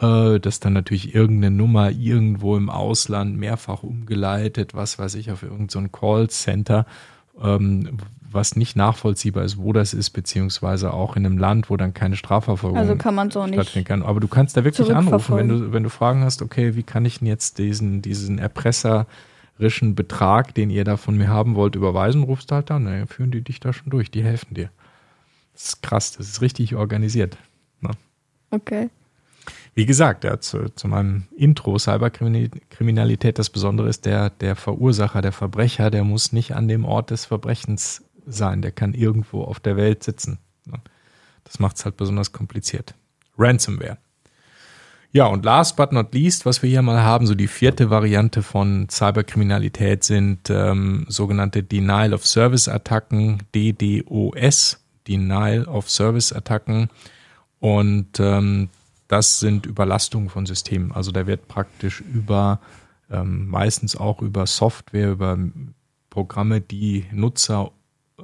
[0.00, 5.30] Äh, das ist dann natürlich irgendeine Nummer irgendwo im Ausland mehrfach umgeleitet, was weiß ich,
[5.30, 6.86] auf irgendein so Callcenter,
[7.42, 7.98] ähm,
[8.30, 12.16] was nicht nachvollziehbar ist, wo das ist, beziehungsweise auch in einem Land, wo dann keine
[12.16, 14.02] Strafverfolgung Also kann man so nicht stattfinden kann.
[14.02, 17.04] Aber du kannst da wirklich anrufen, wenn du, wenn du Fragen hast, okay, wie kann
[17.04, 22.22] ich denn jetzt diesen, diesen erpresserischen Betrag, den ihr da von mir haben wollt, überweisen,
[22.22, 24.70] rufst du halt an, dann führen die dich da schon durch, die helfen dir.
[25.54, 27.38] Das ist krass, das ist richtig organisiert.
[27.80, 27.90] Ne?
[28.50, 28.90] Okay.
[29.78, 35.30] Wie gesagt, ja, zu, zu meinem Intro Cyberkriminalität, das Besondere ist, der, der Verursacher, der
[35.30, 39.76] Verbrecher, der muss nicht an dem Ort des Verbrechens sein, der kann irgendwo auf der
[39.76, 40.40] Welt sitzen.
[40.64, 40.78] ne?
[41.44, 42.96] Das macht es halt besonders kompliziert.
[43.38, 43.98] Ransomware.
[45.12, 48.42] Ja, und last but not least, was wir hier mal haben, so die vierte Variante
[48.42, 56.90] von Cyberkriminalität sind ähm, sogenannte Denial of Service Attacken, DDoS, Denial of Service Attacken.
[57.60, 58.70] Und ähm,
[59.08, 60.92] das sind Überlastungen von Systemen.
[60.92, 62.60] Also da wird praktisch über,
[63.10, 65.38] ähm, meistens auch über Software, über
[66.10, 67.72] Programme, die Nutzer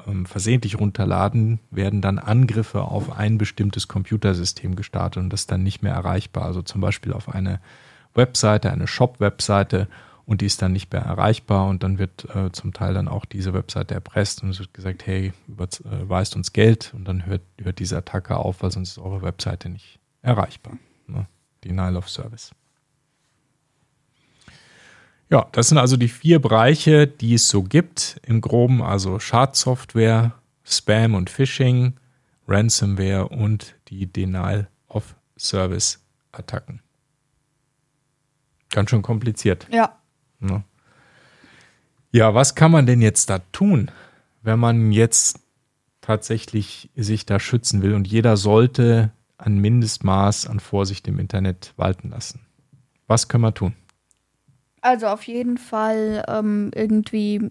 [0.07, 5.83] ähm, versehentlich runterladen, werden dann Angriffe auf ein bestimmtes Computersystem gestartet und das dann nicht
[5.83, 6.45] mehr erreichbar.
[6.45, 7.61] Also zum Beispiel auf eine
[8.15, 9.89] Webseite, eine Shop-Webseite
[10.27, 13.25] und die ist dann nicht mehr erreichbar und dann wird äh, zum Teil dann auch
[13.25, 17.43] diese Webseite erpresst und es wird gesagt, hey, überweist äh, uns Geld und dann hört,
[17.59, 20.79] hört diese Attacke auf, weil sonst ist eure Webseite nicht erreichbar.
[21.07, 21.27] Ne?
[21.63, 22.51] Denial of Service.
[25.31, 30.33] Ja, das sind also die vier Bereiche, die es so gibt im Groben, also Schadsoftware,
[30.65, 31.95] Spam und Phishing,
[32.47, 36.01] Ransomware und die Denial of Service
[36.33, 36.81] Attacken.
[38.71, 39.67] Ganz schön kompliziert.
[39.71, 39.99] Ja.
[40.41, 40.65] Ne?
[42.13, 43.91] Ja, was kann man denn jetzt da tun,
[44.43, 45.41] wenn man jetzt
[46.01, 52.11] tatsächlich sich da schützen will und jeder sollte ein Mindestmaß an Vorsicht im Internet walten
[52.11, 52.41] lassen?
[53.07, 53.75] Was können wir tun?
[54.81, 57.51] Also auf jeden Fall ähm, irgendwie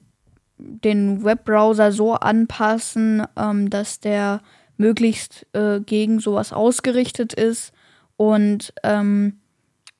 [0.57, 4.41] den Webbrowser so anpassen, ähm, dass der
[4.77, 7.73] möglichst äh, gegen sowas ausgerichtet ist
[8.17, 9.39] und ähm,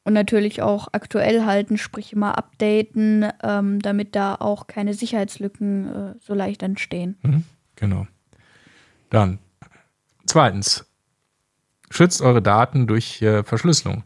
[0.05, 6.15] und natürlich auch aktuell halten, sprich immer updaten, ähm, damit da auch keine Sicherheitslücken äh,
[6.19, 7.17] so leicht entstehen.
[7.21, 7.43] Mhm,
[7.77, 8.07] genau.
[9.09, 9.39] Dann
[10.25, 10.85] zweitens,
[11.93, 14.03] schützt eure Daten durch äh, Verschlüsselung.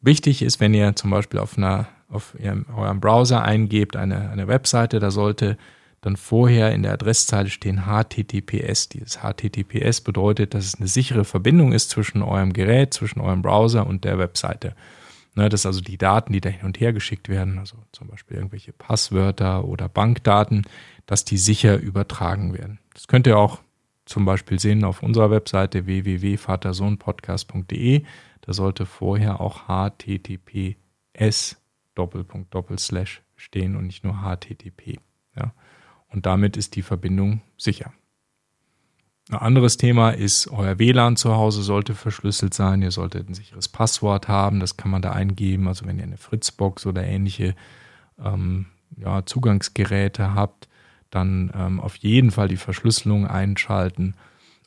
[0.00, 4.46] Wichtig ist, wenn ihr zum Beispiel auf, einer, auf ihrem, eurem Browser eingebt, eine, eine
[4.48, 5.56] Webseite, da sollte
[6.02, 8.90] dann vorher in der Adresszeile stehen HTTPS.
[8.90, 13.86] Dieses HTTPS bedeutet, dass es eine sichere Verbindung ist zwischen eurem Gerät, zwischen eurem Browser
[13.86, 14.76] und der Webseite.
[15.34, 18.38] Ne, dass also die Daten, die da hin und her geschickt werden, also zum Beispiel
[18.38, 20.62] irgendwelche Passwörter oder Bankdaten,
[21.04, 22.78] dass die sicher übertragen werden.
[22.94, 23.60] Das könnt ihr auch
[24.06, 28.04] zum Beispiel sehen auf unserer Webseite www.vatersohnpodcast.de.
[28.40, 31.56] Da sollte vorher auch HTTPS
[33.36, 34.98] stehen und nicht nur HTTP.
[35.36, 35.52] Ja.
[36.08, 37.92] Und damit ist die Verbindung sicher.
[39.28, 42.80] Ein anderes Thema ist, euer WLAN zu Hause sollte verschlüsselt sein.
[42.82, 44.60] Ihr solltet ein sicheres Passwort haben.
[44.60, 45.66] Das kann man da eingeben.
[45.66, 47.56] Also wenn ihr eine Fritzbox oder ähnliche
[48.22, 48.66] ähm,
[48.96, 50.68] ja, Zugangsgeräte habt,
[51.10, 54.14] dann ähm, auf jeden Fall die Verschlüsselung einschalten.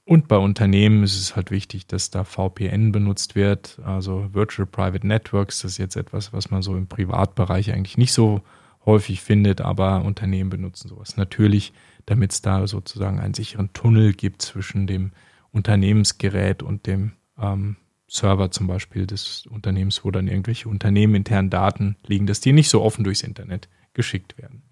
[0.06, 5.06] Und bei Unternehmen ist es halt wichtig, dass da VPN benutzt wird, also Virtual Private
[5.06, 5.62] Networks.
[5.62, 8.41] Das ist jetzt etwas, was man so im Privatbereich eigentlich nicht so
[8.86, 11.73] häufig findet, aber Unternehmen benutzen sowas natürlich
[12.10, 15.12] damit es da sozusagen einen sicheren Tunnel gibt zwischen dem
[15.52, 22.25] Unternehmensgerät und dem ähm, Server zum Beispiel des Unternehmens, wo dann irgendwelche unternehmeninternen Daten liegen,
[22.25, 24.63] dass die nicht so offen durchs Internet geschickt werden.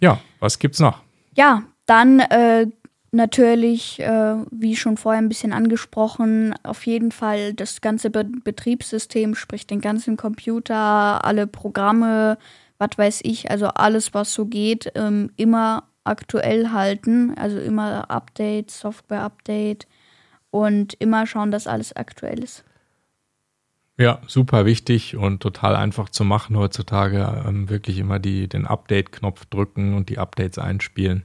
[0.00, 1.02] Ja, was gibt's noch?
[1.34, 2.66] Ja, dann äh,
[3.12, 9.34] natürlich, äh, wie schon vorher ein bisschen angesprochen, auf jeden Fall das ganze Be Betriebssystem,
[9.34, 12.38] sprich den ganzen Computer, alle Programme,
[12.78, 18.70] was weiß ich, also alles, was so geht, ähm, immer aktuell halten, also immer Update,
[18.70, 19.86] Software-Update
[20.50, 22.64] und immer schauen, dass alles aktuell ist.
[23.98, 27.44] Ja, super wichtig und total einfach zu machen heutzutage.
[27.46, 31.24] Ähm, wirklich immer die, den Update-Knopf drücken und die Updates einspielen,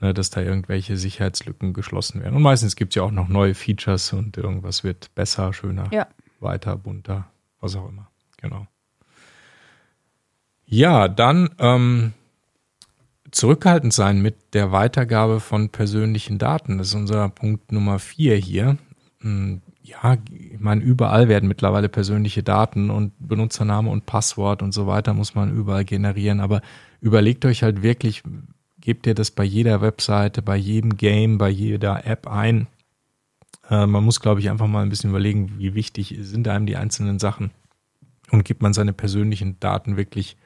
[0.00, 2.36] ne, dass da irgendwelche Sicherheitslücken geschlossen werden.
[2.36, 6.06] Und meistens gibt es ja auch noch neue Features und irgendwas wird besser, schöner, ja.
[6.38, 7.26] weiter, bunter,
[7.60, 8.08] was auch immer.
[8.36, 8.68] Genau.
[10.66, 12.12] Ja, dann ähm,
[13.32, 16.78] zurückhaltend sein mit der Weitergabe von persönlichen Daten.
[16.78, 18.78] Das ist unser Punkt Nummer vier hier.
[19.86, 25.12] Ja, ich meine, überall werden mittlerweile persönliche Daten und Benutzername und Passwort und so weiter
[25.12, 26.40] muss man überall generieren.
[26.40, 26.62] Aber
[27.02, 28.22] überlegt euch halt wirklich,
[28.80, 32.66] gebt ihr das bei jeder Webseite, bei jedem Game, bei jeder App ein.
[33.68, 36.76] Äh, man muss, glaube ich, einfach mal ein bisschen überlegen, wie wichtig sind einem die
[36.76, 37.50] einzelnen Sachen.
[38.30, 40.38] Und gibt man seine persönlichen Daten wirklich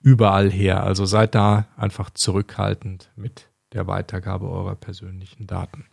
[0.00, 0.82] überall her.
[0.82, 5.84] Also seid da einfach zurückhaltend mit der Weitergabe eurer persönlichen Daten.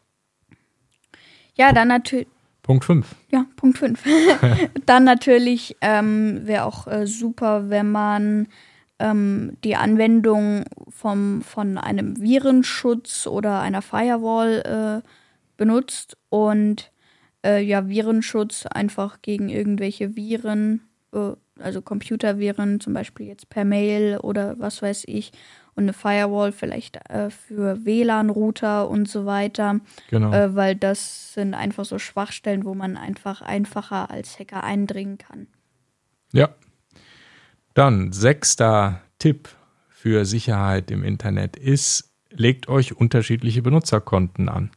[1.53, 2.27] Ja, dann natürlich.
[2.65, 3.15] Punkt 5.
[3.29, 4.03] Ja, Punkt 5.
[4.87, 8.47] dann natürlich ähm, wäre auch äh, super, wenn man
[8.97, 15.07] ähm, die Anwendung vom, von einem Virenschutz oder einer Firewall äh,
[15.57, 16.91] benutzt und
[17.45, 20.81] äh, ja, Virenschutz einfach gegen irgendwelche Viren
[21.13, 25.31] äh, also Computerviren, zum Beispiel jetzt per Mail oder was weiß ich,
[25.75, 29.79] und eine Firewall vielleicht äh, für WLAN-Router und so weiter.
[30.09, 30.31] Genau.
[30.31, 35.47] Äh, weil das sind einfach so Schwachstellen, wo man einfach einfacher als Hacker eindringen kann.
[36.31, 36.49] Ja.
[37.73, 39.49] Dann sechster Tipp
[39.89, 44.71] für Sicherheit im Internet ist, legt euch unterschiedliche Benutzerkonten an.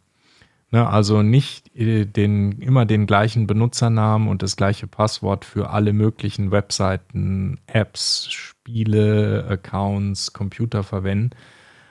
[0.71, 5.95] Ne, also nicht äh, den, immer den gleichen Benutzernamen und das gleiche Passwort für alle
[5.95, 8.29] möglichen Webseiten, Apps,
[8.69, 11.31] Spiele, Accounts, Computer verwenden.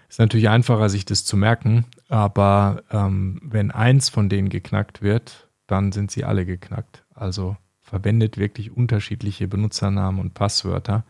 [0.10, 5.50] Ist natürlich einfacher, sich das zu merken, aber ähm, wenn eins von denen geknackt wird,
[5.66, 7.04] dann sind sie alle geknackt.
[7.14, 11.04] Also verwendet wirklich unterschiedliche Benutzernamen und Passwörter.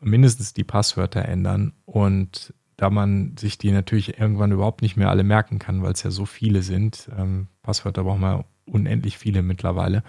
[0.00, 1.74] mindestens die Passwörter ändern.
[1.84, 6.02] Und da man sich die natürlich irgendwann überhaupt nicht mehr alle merken kann, weil es
[6.02, 10.02] ja so viele sind, ähm, Passwörter brauchen wir unendlich viele mittlerweile,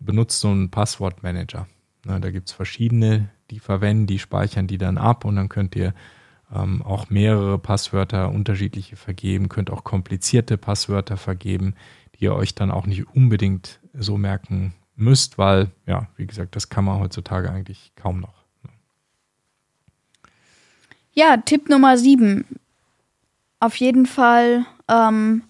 [0.00, 1.68] benutzt so einen Passwortmanager.
[2.04, 5.76] Na, da gibt es verschiedene, die verwenden, die speichern die dann ab und dann könnt
[5.76, 5.94] ihr
[6.54, 11.74] ähm, auch mehrere Passwörter unterschiedliche vergeben, könnt auch komplizierte Passwörter vergeben,
[12.14, 16.68] die ihr euch dann auch nicht unbedingt so merken müsst, weil, ja, wie gesagt, das
[16.68, 18.34] kann man heutzutage eigentlich kaum noch.
[21.12, 22.44] Ja, Tipp Nummer sieben.
[23.58, 25.42] Auf jeden Fall, ähm,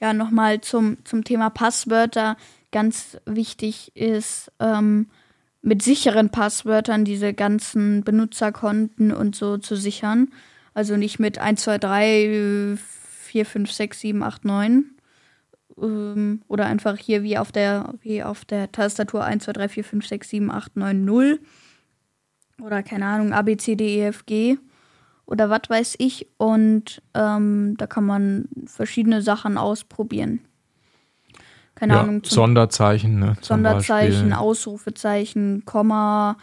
[0.00, 2.36] ja, nochmal zum, zum Thema Passwörter.
[2.72, 5.08] Ganz wichtig ist, ähm,
[5.62, 10.28] mit sicheren Passwörtern diese ganzen Benutzerkonten und so zu sichern.
[10.74, 14.84] Also nicht mit 1, 2, 3, 4, 5, 6, 7, 8, 9.
[15.80, 19.84] Ähm, oder einfach hier wie auf der, wie auf der Tastatur 1, 2, 3, 4,
[19.84, 21.40] 5, 6, 7, 8, 9, 0.
[22.60, 24.58] Oder keine Ahnung, A, B, C, D, E, F, G
[25.26, 26.28] oder was weiß ich.
[26.36, 30.40] Und ähm, da kann man verschiedene Sachen ausprobieren.
[31.82, 32.22] Keine ja, Ahnung.
[32.24, 33.34] Sonderzeichen, ne?
[33.40, 36.36] Sonderzeichen, Ausrufezeichen, Komma,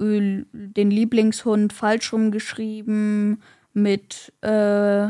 [0.00, 0.46] den
[0.90, 3.40] Lieblingshund falsch rumgeschrieben,
[3.72, 5.06] mit, äh,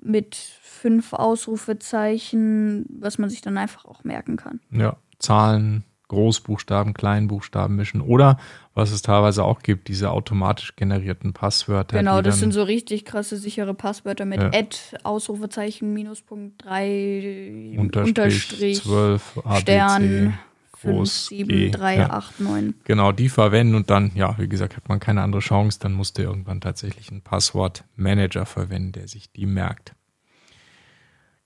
[0.00, 4.60] mit fünf Ausrufezeichen, was man sich dann einfach auch merken kann.
[4.70, 8.38] Ja, Zahlen, Großbuchstaben, Kleinbuchstaben mischen oder
[8.74, 11.96] was es teilweise auch gibt, diese automatisch generierten Passwörter.
[11.96, 14.48] Genau, das sind so richtig krasse sichere Passwörter mit ja.
[14.48, 20.38] Ad, Ausrufezeichen, Minuspunkt 3, Unterstrich, Unterstrich 12, ABC, Stern,
[20.72, 22.10] groß, 5, 7, G, 3, ja.
[22.10, 22.74] 8, 9.
[22.84, 26.18] Genau, die verwenden und dann, ja, wie gesagt, hat man keine andere Chance, dann musst
[26.18, 29.94] du irgendwann tatsächlich einen Passwortmanager verwenden, der sich die merkt.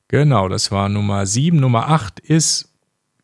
[0.09, 1.59] Genau, das war Nummer 7.
[1.59, 2.76] Nummer 8 ist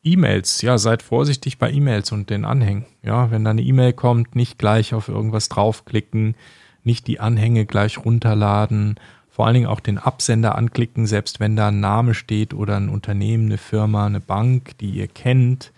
[0.04, 2.86] E-Mails, ja, seid vorsichtig bei E-Mails und den Anhängen.
[3.02, 6.34] Ja, wenn da eine E-Mail kommt, nicht gleich auf irgendwas draufklicken,
[6.82, 8.96] nicht die Anhänge gleich runterladen,
[9.30, 12.88] vor allen Dingen auch den Absender anklicken, selbst wenn da ein Name steht oder ein
[12.88, 15.72] Unternehmen, eine Firma, eine Bank, die ihr kennt,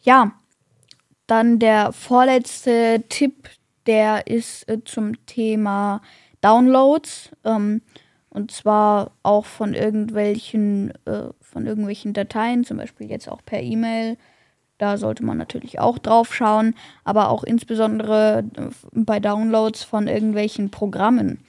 [0.01, 0.31] Ja,
[1.27, 3.49] dann der vorletzte Tipp,
[3.87, 6.01] der ist äh, zum Thema
[6.41, 7.31] Downloads.
[7.43, 7.81] Ähm,
[8.35, 14.17] und zwar auch von irgendwelchen, äh, von irgendwelchen Dateien, zum Beispiel jetzt auch per E-Mail.
[14.77, 20.69] Da sollte man natürlich auch drauf schauen, aber auch insbesondere äh, bei Downloads von irgendwelchen
[20.69, 21.39] Programmen.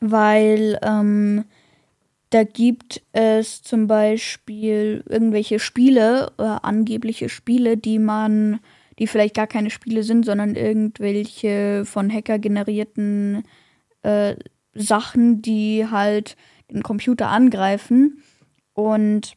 [0.00, 1.46] Weil ähm,
[2.28, 8.60] da gibt es zum Beispiel irgendwelche Spiele, äh, angebliche Spiele, die man,
[8.98, 13.44] die vielleicht gar keine Spiele sind, sondern irgendwelche von Hacker generierten
[14.02, 14.36] äh,
[14.76, 16.36] Sachen, die halt
[16.70, 18.22] den Computer angreifen.
[18.74, 19.34] Und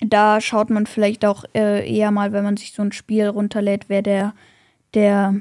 [0.00, 3.88] da schaut man vielleicht auch äh, eher mal, wenn man sich so ein Spiel runterlädt,
[3.88, 4.34] wer der,
[4.94, 5.34] der,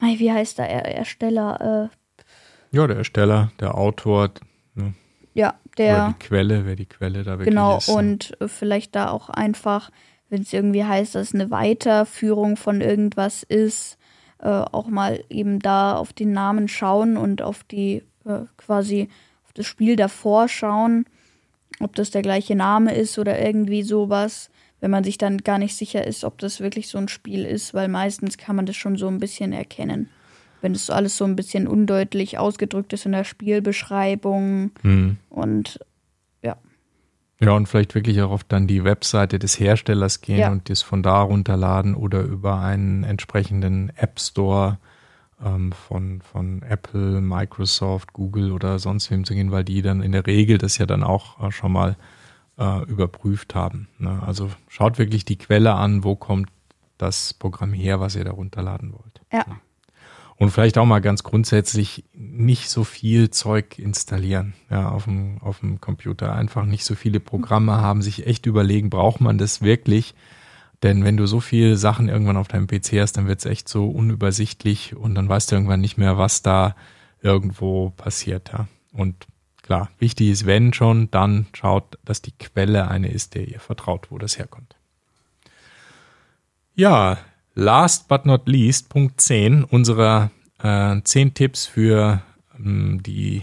[0.00, 1.90] wie heißt der Ersteller?
[1.90, 4.30] Äh, ja, der Ersteller, der Autor.
[4.74, 4.94] Ne?
[5.34, 5.94] Ja, der.
[5.94, 7.86] Oder die Quelle, wer die Quelle da wirklich genau, ist.
[7.86, 9.90] Genau, und vielleicht da auch einfach,
[10.28, 13.98] wenn es irgendwie heißt, dass es eine Weiterführung von irgendwas ist,
[14.42, 19.08] äh, auch mal eben da auf den Namen schauen und auf die äh, quasi
[19.44, 21.04] auf das Spiel davor schauen,
[21.80, 25.76] ob das der gleiche Name ist oder irgendwie sowas, wenn man sich dann gar nicht
[25.76, 28.96] sicher ist, ob das wirklich so ein Spiel ist, weil meistens kann man das schon
[28.96, 30.08] so ein bisschen erkennen.
[30.62, 34.72] wenn es alles so ein bisschen undeutlich ausgedrückt ist in der Spielbeschreibung.
[34.82, 35.16] Hm.
[35.30, 35.80] Und.
[37.40, 40.50] Ja, und vielleicht wirklich auch auf dann die Webseite des Herstellers gehen Ja.
[40.52, 44.78] und das von da runterladen oder über einen entsprechenden App Store
[45.42, 50.12] ähm, von, von Apple, Microsoft, Google oder sonst wem zu gehen, weil die dann in
[50.12, 51.96] der Regel das ja dann auch äh, schon mal
[52.58, 53.88] äh, überprüft haben.
[53.98, 54.22] Ne?
[54.26, 56.50] Also schaut wirklich die Quelle an, wo kommt
[56.98, 59.22] das Programm her, was ihr da runterladen wollt.
[59.32, 59.46] Ja.
[60.40, 65.60] Und vielleicht auch mal ganz grundsätzlich nicht so viel Zeug installieren ja, auf, dem, auf
[65.60, 66.34] dem Computer.
[66.34, 70.14] Einfach nicht so viele Programme haben, sich echt überlegen, braucht man das wirklich?
[70.82, 73.68] Denn wenn du so viele Sachen irgendwann auf deinem PC hast, dann wird es echt
[73.68, 76.74] so unübersichtlich und dann weißt du irgendwann nicht mehr, was da
[77.20, 78.50] irgendwo passiert.
[78.50, 78.66] Ja.
[78.94, 79.26] Und
[79.60, 84.10] klar, wichtig ist, wenn schon, dann schaut, dass die Quelle eine ist, der ihr vertraut,
[84.10, 84.74] wo das herkommt.
[86.74, 87.18] Ja,
[87.60, 90.30] last but not least, Punkt 10 unserer
[90.62, 92.22] äh, 10 Tipps für
[92.58, 93.42] ähm, die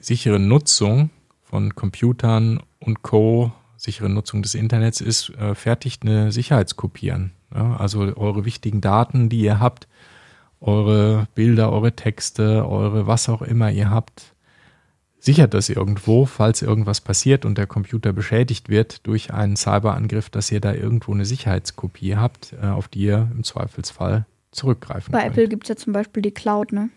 [0.00, 1.10] sichere Nutzung
[1.44, 7.32] von Computern und Co., sichere Nutzung des Internets ist, äh, fertigt eine Sicherheitskopieren.
[7.54, 9.86] Ja, also eure wichtigen Daten, die ihr habt,
[10.60, 14.34] eure Bilder, eure Texte, eure was auch immer ihr habt,
[15.22, 20.50] sichert das irgendwo, falls irgendwas passiert und der Computer beschädigt wird durch einen Cyberangriff, dass
[20.50, 25.32] ihr da irgendwo eine Sicherheitskopie habt, äh, auf die ihr im Zweifelsfall zurückgreifen Bei könnt.
[25.32, 26.90] Apple gibt es ja zum Beispiel die Cloud, ne?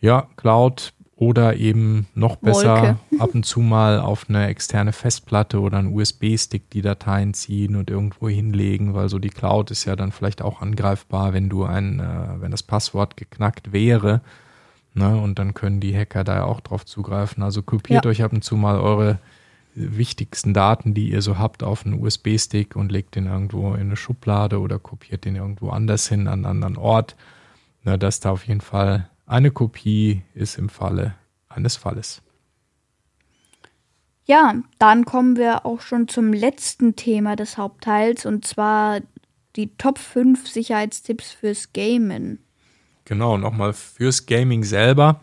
[0.00, 2.96] Ja, Cloud oder eben noch besser Wolke.
[3.18, 7.88] ab und zu mal auf eine externe Festplatte oder einen USB-Stick die Dateien ziehen und
[7.88, 11.98] irgendwo hinlegen, weil so die Cloud ist ja dann vielleicht auch angreifbar, wenn du ein,
[11.98, 14.20] äh, wenn das Passwort geknackt wäre.
[14.96, 17.42] Ne, und dann können die Hacker da ja auch drauf zugreifen.
[17.42, 18.10] Also kopiert Ja.
[18.10, 19.18] euch ab und zu mal eure
[19.74, 23.96] wichtigsten Daten, die ihr so habt, auf einen USB-Stick und legt den irgendwo in eine
[23.96, 27.16] Schublade oder kopiert den irgendwo anders hin, an einen anderen Ort.
[27.82, 31.14] Na, dass da auf jeden Fall eine Kopie ist im Falle
[31.48, 32.22] eines Falles.
[34.26, 39.00] Ja, dann kommen wir auch schon zum letzten Thema des Hauptteils und zwar
[39.56, 42.38] die Top 5 Sicherheitstipps fürs Gamen.
[43.04, 45.20] Genau, nochmal fürs Gaming selber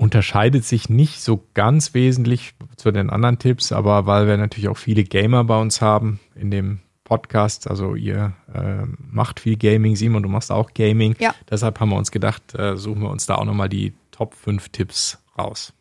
[0.00, 4.78] unterscheidet sich nicht so ganz wesentlich zu den anderen Tipps, aber weil wir natürlich auch
[4.78, 10.22] viele Gamer bei uns haben in dem Podcast, also ihr äh, macht viel Gaming, Simon,
[10.22, 11.16] du machst auch Gaming.
[11.18, 11.34] Ja.
[11.50, 14.70] Deshalb haben wir uns gedacht, äh, suchen wir uns da auch nochmal die Top 5
[14.70, 15.74] Tipps raus.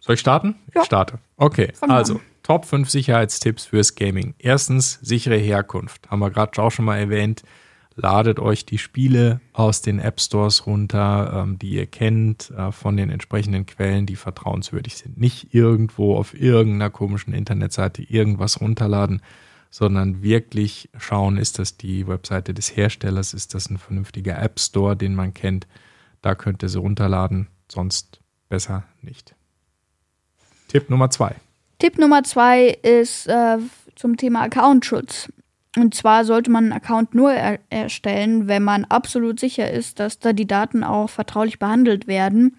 [0.00, 0.56] Soll ich starten?
[0.74, 0.82] Ja.
[0.82, 1.18] Ich starte.
[1.36, 2.20] Okay, also.
[2.42, 4.34] Top 5 Sicherheitstipps fürs Gaming.
[4.38, 6.10] Erstens, sichere Herkunft.
[6.10, 7.42] Haben wir gerade auch schon mal erwähnt.
[7.98, 12.94] Ladet euch die Spiele aus den App Stores runter, ähm, die ihr kennt, äh, von
[12.96, 15.18] den entsprechenden Quellen, die vertrauenswürdig sind.
[15.18, 19.22] Nicht irgendwo auf irgendeiner komischen Internetseite irgendwas runterladen,
[19.70, 24.94] sondern wirklich schauen, ist das die Webseite des Herstellers, ist das ein vernünftiger App Store,
[24.94, 25.66] den man kennt.
[26.20, 28.20] Da könnt ihr sie runterladen, sonst
[28.50, 29.34] besser nicht.
[30.68, 31.34] Tipp Nummer zwei.
[31.78, 33.58] Tipp Nummer zwei ist äh,
[33.94, 35.30] zum Thema Accountschutz.
[35.76, 40.18] Und zwar sollte man einen Account nur er erstellen, wenn man absolut sicher ist, dass
[40.18, 42.56] da die Daten auch vertraulich behandelt werden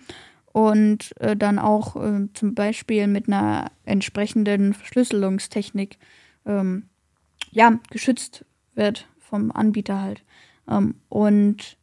[0.53, 5.97] und äh, dann auch äh, zum Beispiel mit einer entsprechenden Verschlüsselungstechnik
[6.45, 6.89] ähm,
[7.51, 8.45] ja, geschützt
[8.75, 10.23] wird vom Anbieter halt.
[10.69, 11.77] Ähm, und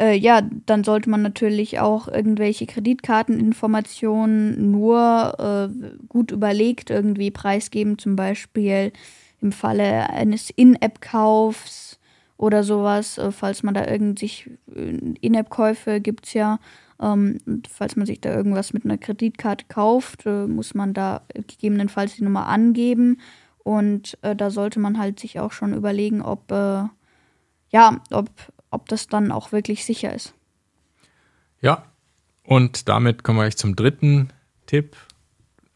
[0.00, 5.68] äh, ja, dann sollte man natürlich auch irgendwelche Kreditkarteninformationen nur äh,
[6.08, 8.92] gut überlegt irgendwie preisgeben, zum Beispiel
[9.42, 11.98] im Falle eines In-App-Kaufs
[12.38, 14.30] oder sowas, äh, falls man da irgendwie
[15.20, 16.58] In-App-Käufe gibt es ja.
[17.00, 17.38] Ähm,
[17.68, 22.24] falls man sich da irgendwas mit einer Kreditkarte kauft, äh, muss man da gegebenenfalls die
[22.24, 23.20] Nummer angeben.
[23.62, 26.84] Und äh, da sollte man halt sich auch schon überlegen, ob, äh,
[27.70, 28.30] ja, ob,
[28.70, 30.34] ob das dann auch wirklich sicher ist.
[31.60, 31.84] Ja,
[32.44, 34.32] und damit kommen wir gleich zum dritten
[34.66, 34.96] Tipp.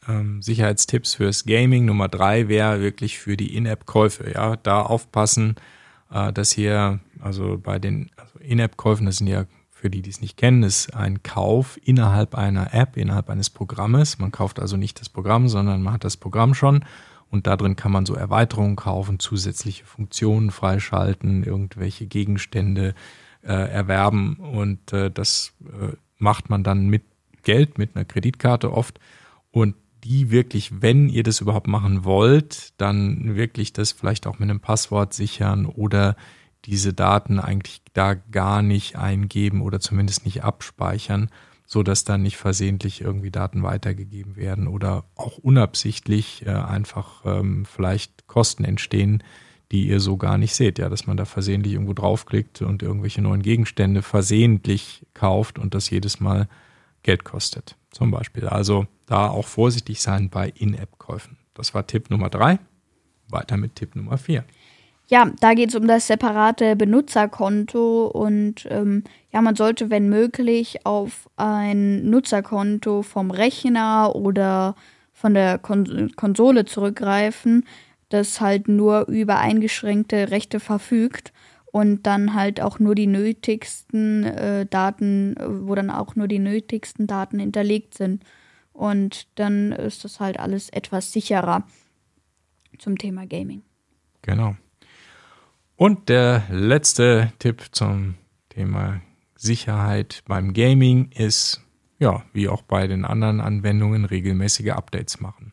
[0.08, 1.84] Ähm, Sicherheitstipps fürs Gaming.
[1.84, 4.32] Nummer drei wäre wirklich für die In-App-Käufe.
[4.32, 5.56] Ja, da aufpassen,
[6.10, 10.20] äh, dass hier, also bei den also In-App-Käufen, das sind ja für die, die es
[10.20, 14.18] nicht kennen, ist ein Kauf innerhalb einer App, innerhalb eines Programmes.
[14.18, 16.84] Man kauft also nicht das Programm, sondern man hat das Programm schon.
[17.34, 22.94] Und da drin kann man so Erweiterungen kaufen, zusätzliche Funktionen freischalten, irgendwelche Gegenstände
[23.42, 24.36] äh, erwerben.
[24.36, 27.02] Und äh, das äh, macht man dann mit
[27.42, 29.00] Geld, mit einer Kreditkarte oft.
[29.50, 29.74] Und
[30.04, 34.60] die wirklich, wenn ihr das überhaupt machen wollt, dann wirklich das vielleicht auch mit einem
[34.60, 36.14] Passwort sichern oder
[36.66, 41.30] diese Daten eigentlich da gar nicht eingeben oder zumindest nicht abspeichern,
[41.66, 47.64] so dass dann nicht versehentlich irgendwie Daten weitergegeben werden oder auch unabsichtlich äh, einfach ähm,
[47.64, 49.22] vielleicht Kosten entstehen,
[49.72, 50.78] die ihr so gar nicht seht.
[50.78, 55.90] Ja, dass man da versehentlich irgendwo draufklickt und irgendwelche neuen Gegenstände versehentlich kauft und das
[55.90, 56.48] jedes Mal
[57.02, 57.76] Geld kostet.
[57.90, 58.46] Zum Beispiel.
[58.46, 61.38] Also da auch vorsichtig sein bei In-App-Käufen.
[61.54, 62.58] Das war Tipp Nummer drei.
[63.28, 64.44] Weiter mit Tipp Nummer vier.
[65.06, 70.86] Ja, da geht es um das separate Benutzerkonto und ähm, ja, man sollte, wenn möglich,
[70.86, 74.74] auf ein Nutzerkonto vom Rechner oder
[75.12, 77.66] von der Kon Konsole zurückgreifen,
[78.08, 81.32] das halt nur über eingeschränkte Rechte verfügt
[81.66, 85.34] und dann halt auch nur die nötigsten äh, Daten,
[85.66, 88.22] wo dann auch nur die nötigsten Daten hinterlegt sind.
[88.72, 91.64] Und dann ist das halt alles etwas sicherer
[92.78, 93.62] zum Thema Gaming.
[94.22, 94.56] Genau.
[95.76, 98.14] Und der letzte Tipp zum
[98.48, 99.00] Thema
[99.34, 101.60] Sicherheit beim Gaming ist,
[101.98, 105.52] ja, wie auch bei den anderen Anwendungen, regelmäßige Updates machen.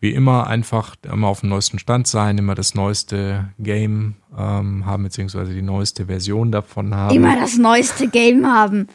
[0.00, 5.02] Wie immer einfach immer auf dem neuesten Stand sein, immer das neueste Game ähm, haben,
[5.02, 7.14] beziehungsweise die neueste Version davon haben.
[7.14, 8.88] Immer das neueste Game haben.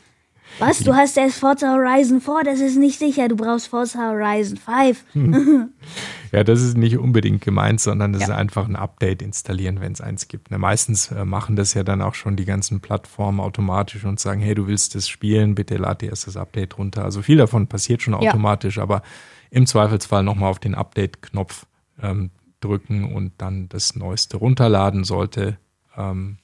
[0.60, 0.80] Was?
[0.80, 3.28] Du hast erst Forza Horizon 4, das ist nicht sicher.
[3.28, 5.04] Du brauchst Forza Horizon 5.
[6.32, 8.28] ja, das ist nicht unbedingt gemeint, sondern das ja.
[8.30, 10.52] ist einfach ein Update installieren, wenn es eins gibt.
[10.52, 14.40] Ne, meistens äh, machen das ja dann auch schon die ganzen Plattformen automatisch und sagen,
[14.40, 17.04] hey, du willst das spielen, bitte lad dir erst das Update runter.
[17.04, 18.84] Also viel davon passiert schon automatisch, ja.
[18.84, 19.02] aber
[19.50, 21.66] im Zweifelsfall nochmal auf den Update-Knopf
[22.02, 22.32] ähm,
[22.62, 25.58] drücken und dann das Neueste runterladen sollte
[25.98, 26.38] ähm,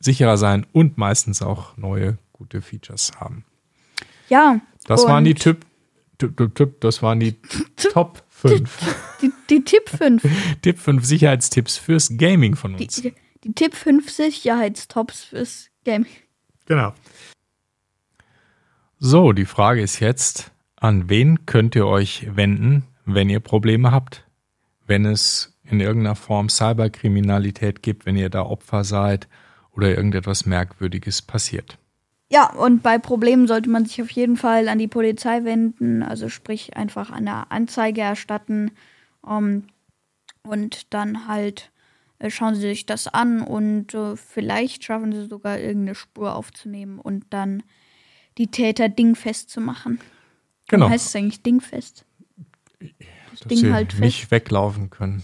[0.00, 3.46] sicherer sein und meistens auch neue gute Features haben.
[4.28, 4.60] Ja.
[4.86, 5.64] Das waren die Tipp,
[6.18, 7.36] Tipp, Tipp, Tipp das waren die
[7.76, 8.96] Top 5.
[9.22, 10.22] Die, die, Tipp 5.
[10.62, 13.00] Tipp 5 Sicherheitstipps fürs Gaming von uns.
[13.00, 13.14] Die,
[13.44, 16.12] die Tipp 5 Sicherheitstops fürs Gaming.
[16.66, 16.92] Genau.
[18.98, 24.24] So, die Frage ist jetzt, an wen könnt ihr euch wenden, wenn ihr Probleme habt?
[24.86, 29.28] Wenn es in irgendeiner Form Cyberkriminalität gibt, wenn ihr da Opfer seid
[29.72, 31.78] oder irgendetwas Merkwürdiges passiert.
[32.34, 36.28] Ja, und bei Problemen sollte man sich auf jeden Fall an die Polizei wenden, also
[36.28, 38.72] sprich einfach eine Anzeige erstatten
[39.22, 39.66] um, ähm,
[40.42, 41.70] und dann halt
[42.18, 46.98] äh, schauen Sie sich das an und äh, vielleicht schaffen Sie sogar irgendeine Spur aufzunehmen
[46.98, 47.62] und dann
[48.36, 50.00] die Täter dingfest zu machen.
[50.66, 50.86] Genau.
[50.86, 52.04] Warum heißt es eigentlich dingfest?
[52.80, 54.02] Das Dass Ding sie halt fest.
[54.02, 55.22] nicht weglaufen können.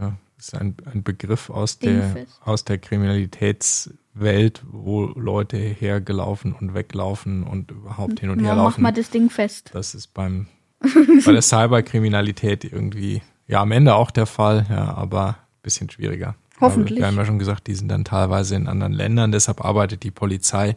[0.00, 0.16] Ja,
[0.48, 7.44] ist ein, ein Begriff aus der, aus der Kriminalitäts- Welt, wo Leute hergelaufen und weglaufen
[7.44, 8.82] und überhaupt hin und her laufen.
[8.82, 9.70] Mach mal das Ding fest.
[9.72, 10.46] Das ist beim
[11.24, 16.34] bei der Cyberkriminalität irgendwie ja am Ende auch der Fall, ja, aber ein bisschen schwieriger.
[16.60, 17.00] Hoffentlich.
[17.00, 20.10] wir haben ja schon gesagt, die sind dann teilweise in anderen Ländern, deshalb arbeitet die
[20.10, 20.76] Polizei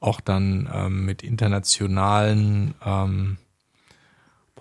[0.00, 3.36] auch dann ähm, mit internationalen ähm,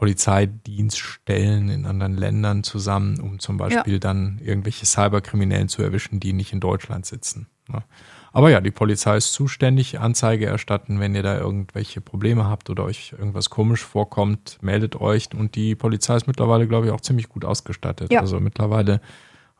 [0.01, 3.99] Polizeidienststellen in anderen Ländern zusammen, um zum Beispiel ja.
[3.99, 7.45] dann irgendwelche Cyberkriminellen zu erwischen, die nicht in Deutschland sitzen.
[7.67, 7.83] Ne?
[8.31, 12.83] Aber ja, die Polizei ist zuständig, Anzeige erstatten, wenn ihr da irgendwelche Probleme habt oder
[12.85, 15.27] euch irgendwas komisch vorkommt, meldet euch.
[15.35, 18.11] Und die Polizei ist mittlerweile, glaube ich, auch ziemlich gut ausgestattet.
[18.11, 18.21] Ja.
[18.21, 19.01] Also mittlerweile,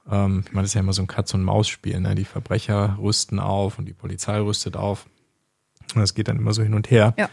[0.10, 2.00] ähm, ich meine, das ist ja immer so ein Katz-und-Maus-Spiel.
[2.00, 2.16] Ne?
[2.16, 5.06] Die Verbrecher rüsten auf und die Polizei rüstet auf.
[5.94, 7.14] Das geht dann immer so hin und her.
[7.16, 7.30] Ja.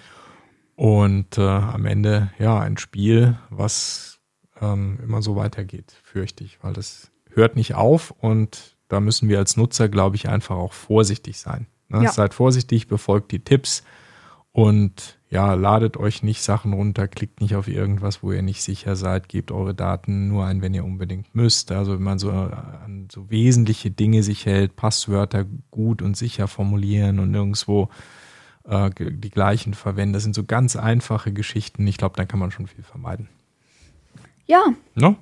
[0.79, 4.21] Und äh, am Ende, ja, ein Spiel, was
[4.61, 9.39] ähm, immer so weitergeht, fürchte ich, weil das hört nicht auf und da müssen wir
[9.39, 11.67] als Nutzer, glaube ich, einfach auch vorsichtig sein.
[11.89, 12.05] Ne?
[12.05, 12.13] Ja.
[12.13, 13.83] Seid vorsichtig, befolgt die Tipps
[14.53, 18.95] und ja, ladet euch nicht Sachen runter, klickt nicht auf irgendwas, wo ihr nicht sicher
[18.95, 21.73] seid, gebt eure Daten nur ein, wenn ihr unbedingt müsst.
[21.73, 27.19] Also wenn man so an so wesentliche Dinge sich hält, Passwörter gut und sicher formulieren
[27.19, 27.89] und nirgendwo
[28.69, 30.13] äh, die gleichen verwenden.
[30.13, 31.87] Das sind so ganz einfache Geschichten.
[31.87, 33.29] Ich glaube, dann kann man schon viel vermeiden.
[34.47, 34.63] Ja.
[34.95, 35.17] No?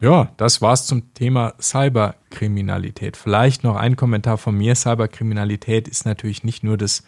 [0.00, 3.16] Ja, das war's zum Thema Cyberkriminalität.
[3.16, 4.76] Vielleicht noch ein Kommentar von mir.
[4.76, 7.02] Cyberkriminalität ist natürlich nicht nur das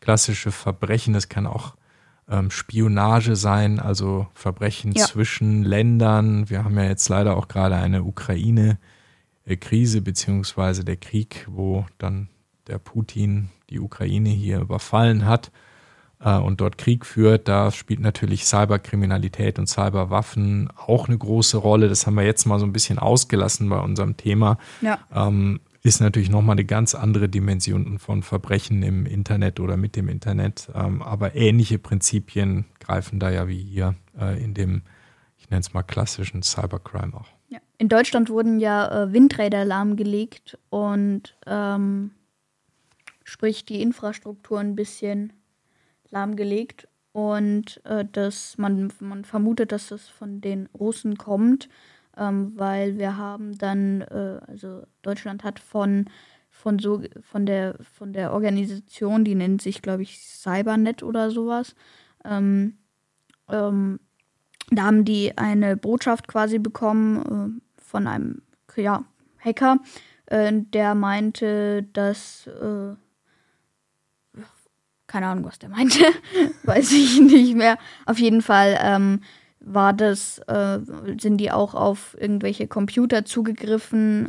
[0.00, 1.76] klassische Verbrechen, es kann auch
[2.28, 5.04] ähm, Spionage sein, also Verbrechen ja.
[5.04, 6.50] zwischen Ländern.
[6.50, 12.28] Wir haben ja jetzt leider auch gerade eine Ukraine-Krise beziehungsweise der Krieg, wo dann
[12.66, 15.50] der Putin die Ukraine hier überfallen hat
[16.24, 21.88] äh, und dort Krieg führt, da spielt natürlich Cyberkriminalität und Cyberwaffen auch eine große Rolle.
[21.88, 24.58] Das haben wir jetzt mal so ein bisschen ausgelassen bei unserem Thema.
[24.80, 24.98] Ja.
[25.14, 30.08] Ähm, ist natürlich nochmal eine ganz andere Dimension von Verbrechen im Internet oder mit dem
[30.08, 30.70] Internet.
[30.74, 34.82] Ähm, aber ähnliche Prinzipien greifen da ja wie hier äh, in dem,
[35.38, 37.26] ich nenne es mal klassischen Cybercrime auch.
[37.48, 37.58] Ja.
[37.78, 42.12] In Deutschland wurden ja äh, Windräder lahmgelegt und ähm,
[43.24, 45.32] sprich die Infrastruktur ein bisschen
[46.10, 51.68] lahmgelegt und äh, dass man, man vermutet, dass das von den Russen kommt.
[52.16, 56.06] ähm, weil wir haben dann, äh, also Deutschland hat von
[56.50, 61.74] von so von der von der Organisation, die nennt sich glaube ich Cybernet oder sowas.
[62.24, 62.76] Ähm,
[63.48, 64.00] ähm,
[64.70, 68.42] da haben die eine Botschaft quasi bekommen äh, von einem
[68.76, 69.04] ja,
[69.38, 69.78] Hacker,
[70.26, 72.94] äh, der meinte, dass äh,
[75.12, 76.00] keine Ahnung, was der meinte,
[76.64, 77.76] weiß ich nicht mehr.
[78.06, 79.20] Auf jeden Fall ähm,
[79.60, 80.78] war das, äh,
[81.20, 84.28] sind die auch auf irgendwelche Computer zugegriffen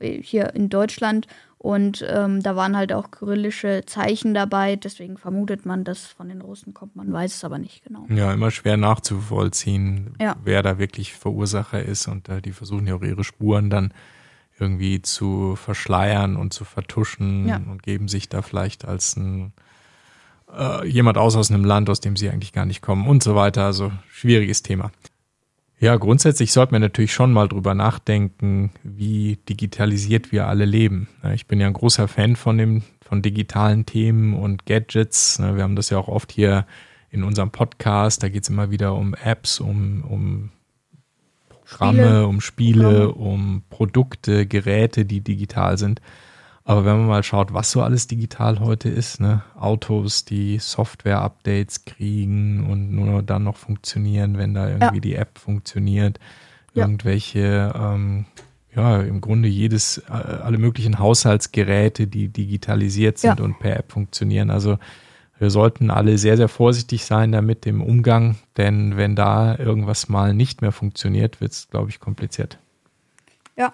[0.00, 1.26] äh, hier in Deutschland
[1.58, 6.40] und ähm, da waren halt auch kyrillische Zeichen dabei, deswegen vermutet man, dass von den
[6.40, 8.06] Russen kommt, man weiß es aber nicht genau.
[8.08, 10.36] Ja, immer schwer nachzuvollziehen, Ja.
[10.44, 13.92] wer da wirklich Verursacher ist und äh, die versuchen ja auch ihre Spuren dann
[14.60, 17.56] irgendwie zu verschleiern und zu vertuschen Ja.
[17.56, 19.52] und geben sich da vielleicht als ein
[20.56, 23.34] äh, jemand aus aus einem Land, aus dem sie eigentlich gar nicht kommen und so
[23.34, 23.64] weiter.
[23.64, 24.90] Also schwieriges Thema.
[25.80, 31.06] Ja, grundsätzlich sollte man natürlich schon mal drüber nachdenken, wie digitalisiert wir alle leben.
[31.34, 35.38] Ich bin ja ein großer Fan von dem, von digitalen Themen und Gadgets.
[35.38, 36.66] Wir haben das ja auch oft hier
[37.10, 38.24] in unserem Podcast.
[38.24, 40.50] Da geht es immer wieder um Apps, um, um
[41.70, 42.26] Programme, Spiele.
[42.26, 43.12] um Spiele, Programme.
[43.12, 46.00] um Produkte, Geräte, die digital sind.
[46.64, 49.42] Aber wenn man mal schaut, was so alles digital heute ist, ne?
[49.58, 55.00] Autos, die Software-Updates kriegen und nur dann noch funktionieren, wenn da irgendwie Ja.
[55.00, 56.18] die App funktioniert,
[56.74, 56.82] Ja.
[56.84, 58.26] irgendwelche, ähm,
[58.76, 63.44] ja, im Grunde jedes, äh, alle möglichen Haushaltsgeräte, die digitalisiert sind Ja.
[63.44, 64.50] und per App funktionieren.
[64.50, 64.78] Also
[65.38, 70.34] wir sollten alle sehr, sehr vorsichtig sein damit im Umgang, denn wenn da irgendwas mal
[70.34, 72.58] nicht mehr funktioniert, wird es, glaube ich, kompliziert.
[73.56, 73.72] Ja.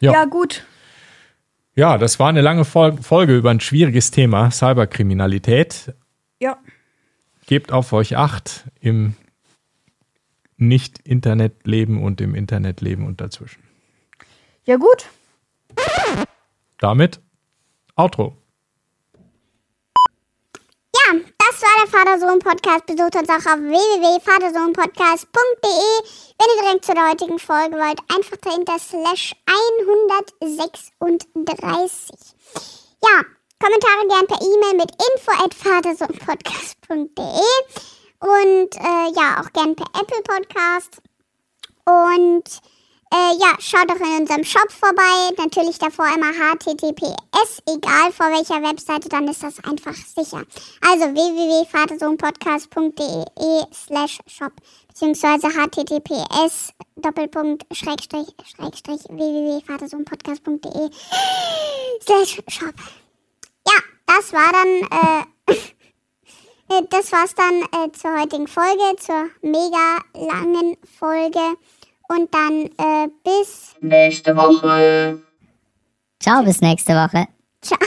[0.00, 0.12] Ja.
[0.12, 0.64] ja, gut.
[1.74, 5.94] Ja, das war eine lange Fol Folge über ein schwieriges Thema, Cyberkriminalität.
[6.40, 6.58] Ja.
[7.46, 9.14] Gebt auf euch acht im
[10.56, 13.62] Nicht-Internet-Leben und im Internetleben und dazwischen.
[14.64, 15.06] Ja, gut.
[16.78, 17.20] Damit
[17.94, 18.36] Outro.
[20.94, 22.86] Ja, das war der Vater-Sohn-Podcast.
[22.86, 25.90] Besucht uns auch auf www.vatersohnpodcast.de.
[26.38, 29.34] Wenn ihr direkt zu der heutigen Folge wollt, einfach dahinter slash
[29.80, 32.14] 136.
[33.02, 33.22] Ja,
[33.62, 37.44] Kommentare gern per E-Mail mit info at vatersohnpodcast.de
[38.20, 41.02] und äh, ja, auch gern per Apple Podcast.
[41.84, 42.60] Und
[43.12, 45.30] äh, ja, schaut doch in unserem Shop vorbei.
[45.38, 50.44] Natürlich davor immer HTTPS, egal vor welcher Webseite, dann ist das einfach sicher.
[50.80, 54.52] Also www.vatersohnpodcast.de slash shop
[54.88, 60.90] beziehungsweise HTTPS Doppelpunkt Schrägstrich Schrägstrich www.vatersohnpodcast.de
[62.02, 62.74] slash shop.
[63.68, 65.22] Ja, das war dann äh,
[66.76, 71.56] äh, das war's dann äh, zur heutigen Folge, zur mega langen Folge.
[72.08, 75.18] Und dann äh, bis Nächste Woche.
[76.20, 77.26] Ciao, bis nächste Woche.
[77.60, 77.78] ciao.